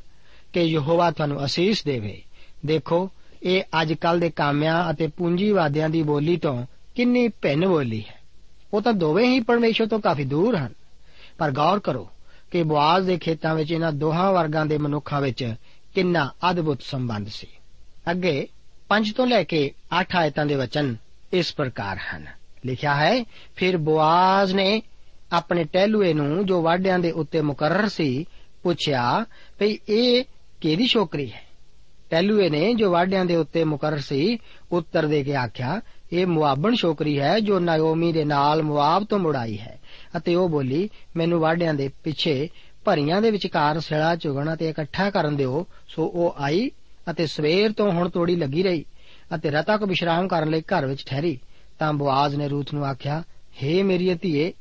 ਕਿ 0.54 0.62
ਯਹੋਵਾ 0.62 1.12
ਤੁਹਾਨੂੰ 1.12 1.46
ਅਸੀਸ 1.46 1.84
ਦੇਵੇ। 1.84 2.22
ਦੇਖੋ, 2.66 3.10
ਇਹ 3.44 3.64
ਅੱਜ 3.82 3.94
ਕੱਲ 3.94 4.20
ਦੇ 4.20 4.30
ਕਾਮਿਆਂ 4.30 4.92
ਅਤੇ 4.92 5.08
ਪੂੰਜੀਵਾਦਿਆਂ 5.08 5.90
ਦੀ 5.90 6.04
ਬੋਲੀ 6.04 6.38
ਤੋਂ 6.38 6.66
ਕਿੰਨੀ 6.96 7.28
ਭਿੰਨ 7.28 7.68
ਬੋਲੀ 7.68 8.04
ਹੈ। 8.10 8.25
ਉਹ 8.76 8.82
ਤਾਂ 8.82 8.94
ਦੋਵੇਂ 8.94 9.30
ਹੀ 9.30 9.40
ਪਰਮੇਸ਼ਰ 9.40 9.88
ਤੋਂ 9.88 10.00
ਕਾਫੀ 10.00 10.24
ਦੂਰ 10.24 10.56
ਹਨ। 10.56 10.74
ਪਰ 11.38 11.52
ਗੌਰ 11.52 11.80
ਕਰੋ 11.80 12.10
ਕਿ 12.52 12.64
ਬਵਾਜ਼ 12.64 13.08
ਦੇ 13.08 13.18
ਖੇਤਾਂ 13.18 13.56
ਵਿੱਚ 13.56 13.72
ਇਹਨਾਂ 13.72 13.92
ਦੋਹਾਂ 13.92 14.34
ਵਰਗਾਂ 14.34 14.66
ਦੇ 14.66 14.78
ਮਨੁੱਖਾਂ 14.78 15.22
ਵਿੱਚ 15.22 15.56
ਕਿੰਨਾ 15.96 16.32
ਅਦਭੁਤ 16.52 16.82
ਸੰਬੰਧ 16.82 17.28
ਸੀ। 17.28 17.48
ਅੱਗੇ 18.12 18.48
5 18.90 19.12
ਤੋਂ 19.12 19.28
ਲੈ 19.28 19.44
ਕੇ 19.44 19.72
8 20.02 20.06
ਆਇਤਾਂ 20.16 20.46
ਦੇ 20.46 20.56
ਵਚਨ 20.56 20.96
ਇਸ 21.34 21.54
ਪ੍ਰਕਾਰ 21.54 21.98
ਹਨ। 21.98 22.28
ਲਿਖਿਆ 22.66 22.96
ਹੈ, 22.96 23.26
ਫਿਰ 23.56 23.78
ਬਵਾਜ਼ 23.78 24.56
ਨੇ 24.56 24.82
ਆਪਣੇ 25.32 25.64
ਟਹਿਲੂਏ 25.64 26.14
ਨੂੰ 26.14 26.46
ਜੋ 26.46 26.62
ਵਾਢਿਆਂ 26.62 27.00
ਦੇ 27.00 27.12
ਉੱਤੇ 27.12 27.42
ਮੁਕਰਰ 27.42 27.90
ਸੀ, 27.90 28.26
ਪੁੱਛਿਆ, 28.64 29.26
ਭਈ 29.60 29.78
ਇਹ 29.90 30.24
ਕਿਹਦੀ 30.62 30.88
ਛੋਕਰੀ 30.88 31.32
ਹੈ? 31.32 31.44
ਟਹਿਲੂਏ 32.10 32.50
ਨੇ 32.50 32.74
ਜੋ 32.74 32.92
ਵਾਢਿਆਂ 32.92 33.26
ਦੇ 33.26 33.36
ਉੱਤੇ 33.36 33.64
ਮੁਕਰਰ 33.64 33.98
ਸੀ, 33.98 34.38
ਉੱਤਰ 34.72 35.06
ਦੇ 35.06 35.24
ਕੇ 35.24 35.36
ਆਖਿਆ 35.36 35.82
ਇਹ 36.14 36.28
ਮੁਆਬਣ 36.28 36.76
ਛੋਕਰੀ 36.76 37.20
ਹੈ 37.20 37.40
ਜੋ 37.40 37.60
ਨਾਇਓਮੀ 37.60 38.12
ਦੇ 38.12 38.26
ਨਾਲ 38.26 38.64
ਮੁਆਬ 38.64 39.04
ਤੋਂ 39.04 39.20
ਮੁੜਾਈ 39.20 39.58
ਹੈ। 39.58 39.80
ਅਤੇ 40.18 40.36
ਉਹ 40.36 40.50
ਬੋਲੀ, 40.50 40.90
ਮੈਨੂੰ 41.18 41.40
ਵਾਢਿਆਂ 41.40 41.74
ਦੇ 41.74 41.90
ਪਿੱਛੇ 42.04 42.50
ਭਰੀਆਂ 42.86 43.22
ਦੇ 43.22 43.32
ਵਿਚਕਾਰ 43.32 43.80
ਸਿਲਾ 43.80 44.16
ਚੁਗਣ 44.16 44.56
ਤੇ 44.56 44.70
ਇਕੱਠਾ 44.70 45.10
ਕਰਨ 45.10 45.36
ਦਿਓ। 45.36 45.68
ਸੋ 45.88 46.06
ਉਹ 46.06 46.36
ਆਈ 46.38 46.72
ਅਤੇ 47.12 47.28
ਸਵੇਰ 47.28 47.72
ਤੋਂ 47.72 47.92
ਹੁਣ 47.92 48.10
ਤੋੜੀ 48.10 48.36
ਲੱਗੀ 48.36 48.64
ਰਹੀ 48.64 48.86
ਅਤੇ 49.36 49.50
ਰਤਾ 49.50 49.78
ਕੋ 49.78 49.86
ਵਿਸ਼ਰਾਮ 49.86 50.28
ਕਰਨ 50.28 50.50
ਲਈ 50.50 50.62
ਘਰ 50.62 50.86
ਵਿੱਚ 50.86 51.04
ਠਹਿਰੀ। 51.06 51.40
ਤਾਂ 51.80 51.94
ਬਵਾਜ਼ 51.94 52.36
ਨੇ 52.36 52.48
ਰੂਥ 52.48 52.74
ਨੂੰ 52.74 52.86
ਆਖਿਆ, 52.86 53.24
ਹੇ 53.64 53.84
ਮੇਰੀ 53.84 54.14
ਧੀਏ, 54.14 54.54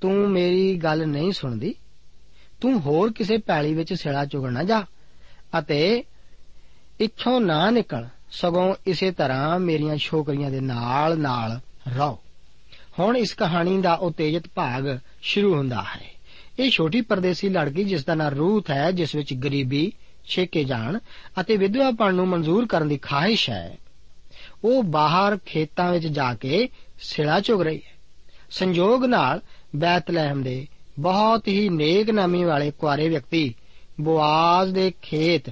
ਤੂੰ 0.00 0.30
ਮੇਰੀ 0.30 0.76
ਗੱਲ 0.76 1.08
ਨਹੀਂ 1.08 1.32
ਸੁਣਦੀ? 1.32 1.74
ਤੂੰ 2.60 2.80
ਹੋਰ 2.80 3.12
ਕਿਸੇ 3.12 3.38
ਪੈਲੀ 3.38 3.74
ਵਿੱਚ 3.74 3.94
ਸਿਲਾ 3.94 4.24
ਚੁਗਣ 4.24 4.52
ਨਾ 4.52 4.62
ਜਾ 4.62 4.84
ਅਤੇ 5.58 6.04
ਇੱਥੋਂ 7.00 7.40
ਨਾ 7.40 7.70
ਨਿਕਲ। 7.70 8.06
ਸਗੋਂ 8.30 8.74
ਇਸੇ 8.86 9.10
ਤਰ੍ਹਾਂ 9.10 9.58
ਮੇਰੀਆਂ 9.58 9.96
ਛੋਕਰੀਆਂ 9.96 10.50
ਦੇ 10.50 10.60
ਨਾਲ 10.60 11.18
ਨਾਲ 11.18 11.60
ਰਹੋ। 11.96 12.18
ਹੁਣ 12.98 13.16
ਇਸ 13.16 13.34
ਕਹਾਣੀ 13.34 13.80
ਦਾ 13.80 13.94
ਉਤੇਜਿਤ 13.94 14.44
ਭਾਗ 14.54 14.98
ਸ਼ੁਰੂ 15.22 15.54
ਹੁੰਦਾ 15.54 15.82
ਹੈ। 15.82 16.04
ਇਹ 16.58 16.70
ਛੋਟੀ 16.70 17.00
ਪਰਦੇਸੀ 17.00 17.48
ਲੜਕੀ 17.48 17.84
ਜਿਸ 17.84 18.04
ਦਾ 18.04 18.14
ਨਾਂ 18.14 18.30
ਰੂਥ 18.30 18.70
ਹੈ, 18.70 18.90
ਜਿਸ 18.90 19.14
ਵਿੱਚ 19.14 19.34
ਗਰੀਬੀ, 19.34 19.92
ਛੇਕੇ 20.24 20.64
ਜਾਣ 20.64 20.98
ਅਤੇ 21.40 21.56
ਵਿਧਵਾਪਣ 21.56 22.14
ਨੂੰ 22.14 22.28
ਮਨਜ਼ੂਰ 22.28 22.66
ਕਰਨ 22.66 22.88
ਦੀ 22.88 22.98
ਖਾਹਿਸ਼ 22.98 23.50
ਹੈ, 23.50 23.78
ਉਹ 24.64 24.82
ਬਾਹਰ 24.82 25.38
ਖੇਤਾਂ 25.46 25.92
ਵਿੱਚ 25.92 26.06
ਜਾ 26.06 26.34
ਕੇ 26.34 26.68
ਸਿਲਾ 27.00 27.40
ਚੁਗ 27.40 27.62
ਰਹੀ 27.62 27.76
ਹੈ। 27.76 27.94
ਸੰਯੋਗ 28.50 29.04
ਨਾਲ 29.04 29.40
ਬੈਤਲਹਿਮ 29.76 30.42
ਦੇ 30.42 30.66
ਬਹੁਤ 30.98 31.48
ਹੀ 31.48 31.68
ਨੇਕ 31.68 32.10
ਨਾਮੀ 32.10 32.44
ਵਾਲੇ 32.44 32.70
ਕੁਆਰੇ 32.70 33.08
ਵਿਅਕਤੀ 33.08 33.54
ਬੁਆਜ਼ 34.00 34.74
ਦੇ 34.74 34.92
ਖੇਤ 35.02 35.50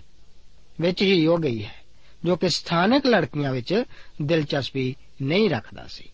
ਵਿੱਚ 0.81 1.03
ਹੀ 1.03 1.27
ਹੋ 1.27 1.37
ਗਈ 1.37 1.65
ਹੈ। 1.65 1.84
ਜੋ 2.25 2.37
ਕਿ 2.37 2.49
ਸਥਾਨਕ 2.49 3.07
ਲੜਕੀਆਂ 3.07 3.53
ਵਿੱਚ 3.53 3.85
ਦਿਲਚਸਪੀ 4.23 4.97
ਨਹੀਂ 5.23 5.51
ਰੱਖਦਾ 5.51 5.87
ਸੀ। 5.89 6.05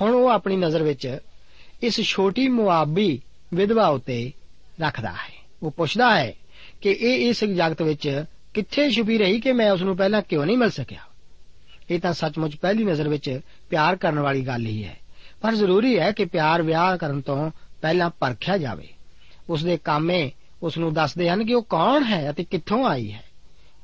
ਹੁਣ 0.00 0.14
ਉਹ 0.14 0.28
ਆਪਣੀ 0.28 0.56
ਨਜ਼ਰ 0.56 0.82
ਵਿੱਚ 0.82 1.18
ਇਸ 1.82 2.00
ਛੋਟੀ 2.00 2.48
ਮੁਆਬੀ 2.48 3.22
ਵਿਧਵਾ 3.54 3.86
ਉਤੇ 3.86 4.32
ਰੱਖਦਾ 4.80 5.12
ਹੈ। 5.12 5.46
ਉਹ 5.62 5.70
ਪੁੱਛਦਾ 5.70 6.18
ਹੈ 6.18 6.32
ਕਿ 6.80 6.90
ਇਹ 6.90 7.28
ਇਸ 7.28 7.44
ਜਗਤ 7.44 7.82
ਵਿੱਚ 7.82 8.24
ਕਿੱਥੇ 8.54 8.90
ਛੁਪੀ 8.90 9.18
ਰਹੀ 9.18 9.40
ਕਿ 9.40 9.52
ਮੈਂ 9.52 9.70
ਉਸ 9.70 9.82
ਨੂੰ 9.82 9.96
ਪਹਿਲਾਂ 9.96 10.22
ਕਿਉਂ 10.22 10.46
ਨਹੀਂ 10.46 10.58
ਮਿਲ 10.58 10.70
ਸਕਿਆ? 10.70 11.00
ਇਹ 11.90 12.00
ਤਾਂ 12.00 12.12
ਸੱਚਮੁੱਚ 12.12 12.56
ਪਹਿਲੀ 12.56 12.84
ਨਜ਼ਰ 12.84 13.08
ਵਿੱਚ 13.08 13.40
ਪਿਆਰ 13.70 13.96
ਕਰਨ 13.96 14.18
ਵਾਲੀ 14.18 14.40
ਗੱਲ 14.40 14.66
ਹੀ 14.66 14.84
ਹੈ। 14.84 14.98
ਪਰ 15.40 15.54
ਜ਼ਰੂਰੀ 15.54 15.98
ਹੈ 15.98 16.12
ਕਿ 16.12 16.24
ਪਿਆਰ 16.24 16.62
ਵਿਆਹ 16.62 16.96
ਕਰਨ 16.96 17.20
ਤੋਂ 17.20 17.50
ਪਹਿਲਾਂ 17.82 18.10
ਪਰਖਿਆ 18.10 18.58
ਜਾਵੇ। 18.58 18.88
ਉਸ 19.48 19.64
ਦੇ 19.64 19.76
ਕਾਮੇ 19.76 20.30
ਉਸ 20.62 20.78
ਨੂੰ 20.78 20.94
ਦੱਸਦੇ 20.94 21.30
ਹਨ 21.30 21.46
ਕਿ 21.46 21.54
ਉਹ 21.54 21.62
ਕੌਣ 21.62 22.04
ਹੈ 22.04 22.30
ਅਤੇ 22.30 22.44
ਕਿੱਥੋਂ 22.44 22.86
ਆਈ 22.86 23.12
ਹੈ। 23.12 23.31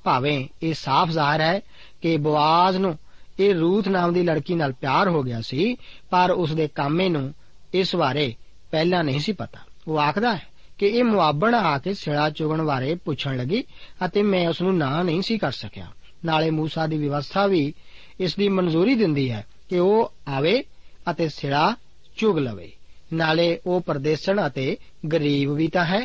ਭਾਵੇਂ 0.09 0.37
ਇਹ 0.62 0.75
ਸਾਫ਼ 0.75 1.11
ਜ਼ਾਹਰ 1.11 1.40
ਹੈ 1.40 1.61
ਕਿ 2.03 2.16
ਬਵਾਜ਼ 2.16 2.77
ਨੂੰ 2.77 2.97
ਇਹ 3.40 3.55
ਰੂਥ 3.55 3.88
ਨਾਮ 3.88 4.12
ਦੀ 4.12 4.23
ਲੜਕੀ 4.23 4.55
ਨਾਲ 4.55 4.73
ਪਿਆਰ 4.73 5.09
ਹੋ 5.09 5.23
ਗਿਆ 5.23 5.40
ਸੀ, 5.40 5.77
ਪਰ 6.11 6.31
ਉਸ 6.31 6.55
ਦੇ 6.55 6.68
ਕਾਮੇ 6.68 7.09
ਨੂੰ 7.09 7.35
ਇਸ 7.75 7.94
ਬਾਰੇ 7.97 8.35
ਪਹਿਲਾਂ 8.71 9.05
ਨਹੀਂ 9.05 9.21
ਸੀ 9.21 9.33
ਪਤਾ। 9.33 9.61
ਉਹ 9.88 9.99
ਆਖਦਾ 9.99 10.35
ਹੈ 10.37 10.47
ਕਿ 10.79 10.87
ਇਹ 10.88 11.05
ਮੁਆਬਣ 11.05 11.55
ਆ 11.55 11.79
ਕੇ 11.79 11.94
ਸਿਲਾ 11.94 12.31
ਚੁਗਣ 12.31 12.62
ਬਾਰੇ 12.62 12.94
ਪੁੱਛਣ 12.94 13.37
ਲੱਗੀ 13.37 13.62
ਅਤੇ 14.05 14.23
ਮੈਂ 14.23 14.49
ਉਸ 14.49 14.62
ਨੂੰ 14.62 14.77
ਨਾ 14.79 15.03
ਨਹੀਂ 15.03 15.23
ਸੀ 15.23 15.38
ਕਰ 15.38 15.53
ਸਕਿਆ। 15.53 15.87
ਨਾਲੇ 16.25 16.51
ਮੂਸਾ 16.51 16.87
ਦੀ 16.87 16.97
ਵਿਵਸਥਾ 16.99 17.47
ਵੀ 17.47 17.75
ਇਸ 18.21 18.37
ਦੀ 18.37 18.49
ਮਨਜ਼ੂਰੀ 18.49 18.94
ਦਿੰਦੀ 18.94 19.31
ਹੈ 19.31 19.47
ਕਿ 19.68 19.79
ਉਹ 19.79 20.12
ਆਵੇ 20.29 20.62
ਅਤੇ 21.11 21.29
ਸਿਲਾ 21.29 21.75
ਚੁਗ 22.16 22.38
ਲਵੇ। 22.38 22.73
ਨਾਲੇ 23.12 23.59
ਉਹ 23.66 23.81
ਪਰਦੇਸਣ 23.81 24.47
ਅਤੇ 24.47 24.77
ਗਰੀਬ 25.12 25.53
ਵੀ 25.53 25.68
ਤਾਂ 25.68 25.85
ਹੈ, 25.85 26.01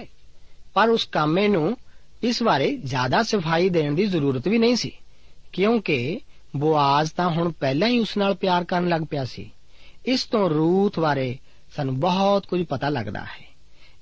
ਪਰ 0.74 0.90
ਉਸ 0.90 1.06
ਕਾਮੇ 1.06 1.48
ਨੂੰ 1.48 1.78
ਇਸ 2.24 2.44
ਬਾਰੇ 2.44 2.78
ਜ਼ਿਆਦਾ 2.78 3.24
ਸਫ਼ਾਈ 3.24 3.70
ਦੇਣ 3.70 3.96
ਦੀ 3.96 4.06
ਜ਼ਰੂਰਤ 4.06 4.48
ਵੀ 4.48 4.58
ਨਹੀਂ 4.58 4.76
ਸੀ, 4.76 4.92
ਕਿਉਂਕਿ 5.54 6.20
ਬੋਆਜ਼ 6.56 7.12
ਤਾਂ 7.12 7.30
ਹੁਣ 7.30 7.52
ਪਹਿਲਾਂ 7.52 7.88
ਹੀ 7.88 8.00
ਉਸ 8.00 8.18
ਨਾਲ 8.18 8.36
ਪਿਆਰ 8.36 8.64
ਕਰਨ 8.64 8.88
ਲੱਗ 8.90 9.02
ਪਿਆ 9.10 9.26
ਸੀ। 9.26 9.52
ਇਸ 10.06 10.26
ਤੋਂ 10.26 10.50
ਰੂਥ 10.50 11.00
ਬਾਰੇ 11.00 11.38
ਸਾਨੂੰ 11.76 12.00
ਬਹੁਤ 12.00 12.46
ਕੁਝ 12.46 12.66
ਪਤਾ 12.66 12.90
ਲੱਗਦਾ 12.90 13.20
ਹੈ। 13.20 13.54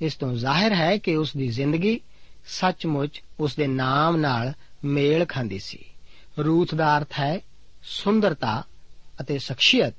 ਇਸ 0.02 0.16
ਤੋਂ 0.16 0.34
ਜ਼ਾਹਿਰ 0.34 0.74
ਹੈ 0.74 0.98
ਕਿ 0.98 1.16
ਉਸ 1.16 1.38
ਦੀ 1.38 1.48
ਜ਼ਿੰਦਗੀ 1.48 2.00
ਸੱਚਮੁੱਚ 2.46 3.22
ਉਸ 3.40 3.56
ਦੇ 3.56 3.68
ਨਾਮ 3.68 4.18
ਨਾਲ 4.18 4.54
ਮੇਲ 4.86 5.26
ਖਾਂਦੀ 5.26 5.60
ਸੀ। 5.60 5.86
ਰੂਥ 6.40 6.76
ਦਾ 6.76 6.98
ਅਰਥ 6.98 7.20
ਹੈ 7.20 7.40
ਸੁੰਦਰਤਾ 7.84 8.64
ਅਤੇ 9.22 9.38
ਸ਼ਖਸੀਅਤ। 9.38 9.94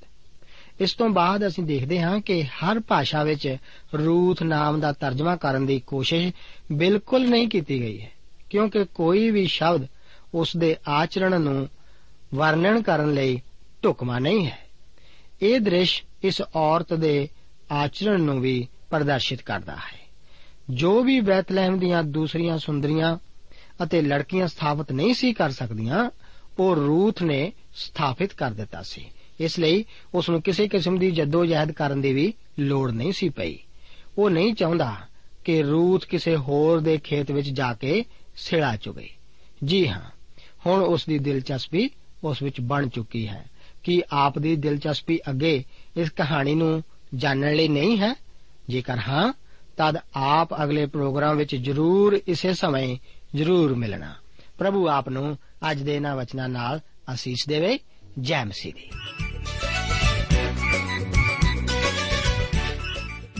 ਇਸ 0.80 0.94
ਤੋਂ 0.94 1.08
ਬਾਅਦ 1.08 1.46
ਅਸੀਂ 1.46 1.64
ਦੇਖਦੇ 1.64 2.00
ਹਾਂ 2.00 2.20
ਕਿ 2.20 2.42
ਹਰ 2.42 2.80
ਭਾਸ਼ਾ 2.80 3.24
ਵਿੱਚ 3.24 3.56
ਰੂਥ 3.94 4.42
ਨਾਮ 4.42 4.80
ਦਾ 4.80 4.92
ਤਰਜਮਾ 4.92 5.36
ਕਰਨ 5.36 5.66
ਦੀ 5.66 5.80
ਕੋਸ਼ਿਸ਼ 5.80 6.32
ਬਿਲਕੁਲ 6.72 7.28
ਨਹੀਂ 7.28 7.48
ਕੀਤੀ 7.48 7.80
ਗਈ 7.80 8.00
ਹੈ, 8.00 8.10
ਕਿਉਂਕਿ 8.50 8.84
ਕੋਈ 8.84 9.30
ਵੀ 9.30 9.46
ਸ਼ਬਦ 9.46 9.86
ਉਸ 10.34 10.56
ਦੇ 10.56 10.76
ਆਚਰਣ 10.88 11.40
ਨੂੰ 11.40 11.68
ਵਰਣਨ 12.34 12.82
ਕਰਨ 12.82 13.14
ਲਈ 13.14 13.40
ਢੁਕਮਾ 13.84 14.18
ਨਹੀਂ 14.18 14.46
ਹੈ। 14.46 14.58
ਇਹ 15.42 15.60
ਦ੍ਰਿਸ਼ 15.60 16.02
ਇਸ 16.22 16.42
ਔਰਤ 16.56 16.94
ਦੇ 16.94 17.28
ਆਚਰਣ 17.72 18.20
ਨੂੰ 18.20 18.40
ਵੀ 18.40 18.68
ਪ੍ਰਦਰਸ਼ਿਤ 18.90 19.42
ਕਰਦਾ 19.42 19.74
ਹੈ। 19.74 20.00
ਜੋ 20.70 21.02
ਵੀ 21.02 21.20
ਬੈਤਲਹਿਮ 21.20 21.78
ਦੀਆਂ 21.78 22.02
ਦੂਸਰੀਆਂ 22.02 22.58
ਸੁੰਦਰੀਆਂ 22.58 23.16
ਅਤੇ 23.82 24.02
ਲੜਕੀਆਂ 24.02 24.46
ਸਥਾਪਿਤ 24.46 24.92
ਨਹੀਂ 24.92 25.14
ਸੀ 25.14 25.32
ਕਰ 25.32 25.50
ਸਕਦੀਆਂ, 25.50 26.10
ਉਹ 26.58 26.76
ਰੂਥ 26.76 27.22
ਨੇ 27.22 27.52
ਸਥਾਪਿਤ 27.74 28.32
ਕਰ 28.32 28.50
ਦਿੱਤਾ 28.50 28.82
ਸੀ। 28.82 29.04
ਇਸ 29.42 29.58
ਲਈ 29.58 29.84
ਉਸ 30.14 30.30
ਨੂੰ 30.30 30.42
ਕਿਸੇ 30.42 30.68
ਕਿਸਮ 30.68 30.98
ਦੀ 30.98 31.10
ਜਦੋਜਹਿਦ 31.10 31.72
ਕਰਨ 31.72 32.00
ਦੀ 32.00 32.12
ਵੀ 32.12 32.34
ਲੋੜ 32.58 32.90
ਨਹੀਂ 32.90 33.12
ਸੀ 33.12 33.28
ਪਈ। 33.28 33.58
ਉਹ 34.18 34.30
ਨਹੀਂ 34.30 34.54
ਚਾਹੁੰਦਾ 34.54 34.96
ਕਿ 35.44 35.62
ਰੂਥ 35.62 36.06
ਕਿਸੇ 36.06 36.36
ਹੋਰ 36.36 36.80
ਦੇ 36.80 36.98
ਖੇਤ 36.98 37.30
ਵਿੱਚ 37.30 37.50
ਜਾ 37.50 37.74
ਕੇ 37.74 38.04
ਸਿਲਾ 38.36 38.76
ਚੁਗੇ 38.76 39.08
ਜੀ 39.64 39.88
ਹਾਂ, 39.88 40.10
ਹੁਣ 40.66 40.82
ਉਸ 40.82 41.06
ਦੀ 41.06 41.18
ਦਿਲਚਸਪੀ 41.18 41.90
ਉਸ 42.24 42.42
ਵਿੱਚ 42.42 42.60
ਬਣ 42.60 42.88
ਚੁੱਕੀ 42.88 43.28
ਹੈ। 43.28 43.44
ਕਿ 43.82 44.02
ਆਪ 44.10 44.38
ਦੀ 44.38 44.56
ਦਿਲਚਸਪੀ 44.56 45.18
ਅੱਗੇ 45.30 45.64
ਇਸ 45.96 46.10
ਕਹਾਣੀ 46.10 46.54
ਨੂੰ 46.54 46.82
ਜਾਣਨ 47.14 47.54
ਲਈ 47.54 47.68
ਨਹੀਂ 47.68 47.98
ਹੈ? 47.98 48.14
ਜੇਕਰ 48.68 48.98
ਹਾਂ, 49.08 49.32
ਤਦ 49.76 49.98
ਆਪ 50.16 50.64
ਅਗਲੇ 50.64 50.86
ਪ੍ਰੋਗਰਾਮ 50.86 51.36
ਵਿੱਚ 51.36 51.56
ਜ਼ਰੂਰ 51.56 52.20
ਇਸੇ 52.28 52.54
ਸਮੇਂ 52.54 52.96
ਜ਼ਰੂਰ 53.34 53.74
ਮਿਲਣਾ। 53.74 54.14
ਪ੍ਰਭੂ 54.58 54.88
ਆਪ 54.88 55.08
ਨੂੰ 55.08 55.38
ਅੱਜ 55.70 55.82
ਦੇ 55.82 55.96
ਇਹਨਾਂ 55.96 56.16
ਵਚਨਾਂ 56.16 56.48
ਨਾਲ 56.48 56.80
ਅਸੀਸ 57.14 57.44
ਦੇਵੇ। 57.48 57.78
ਜੈ 58.18 58.44
ਮਸੀਹ 58.44 58.72
ਦੀ। 58.74 58.90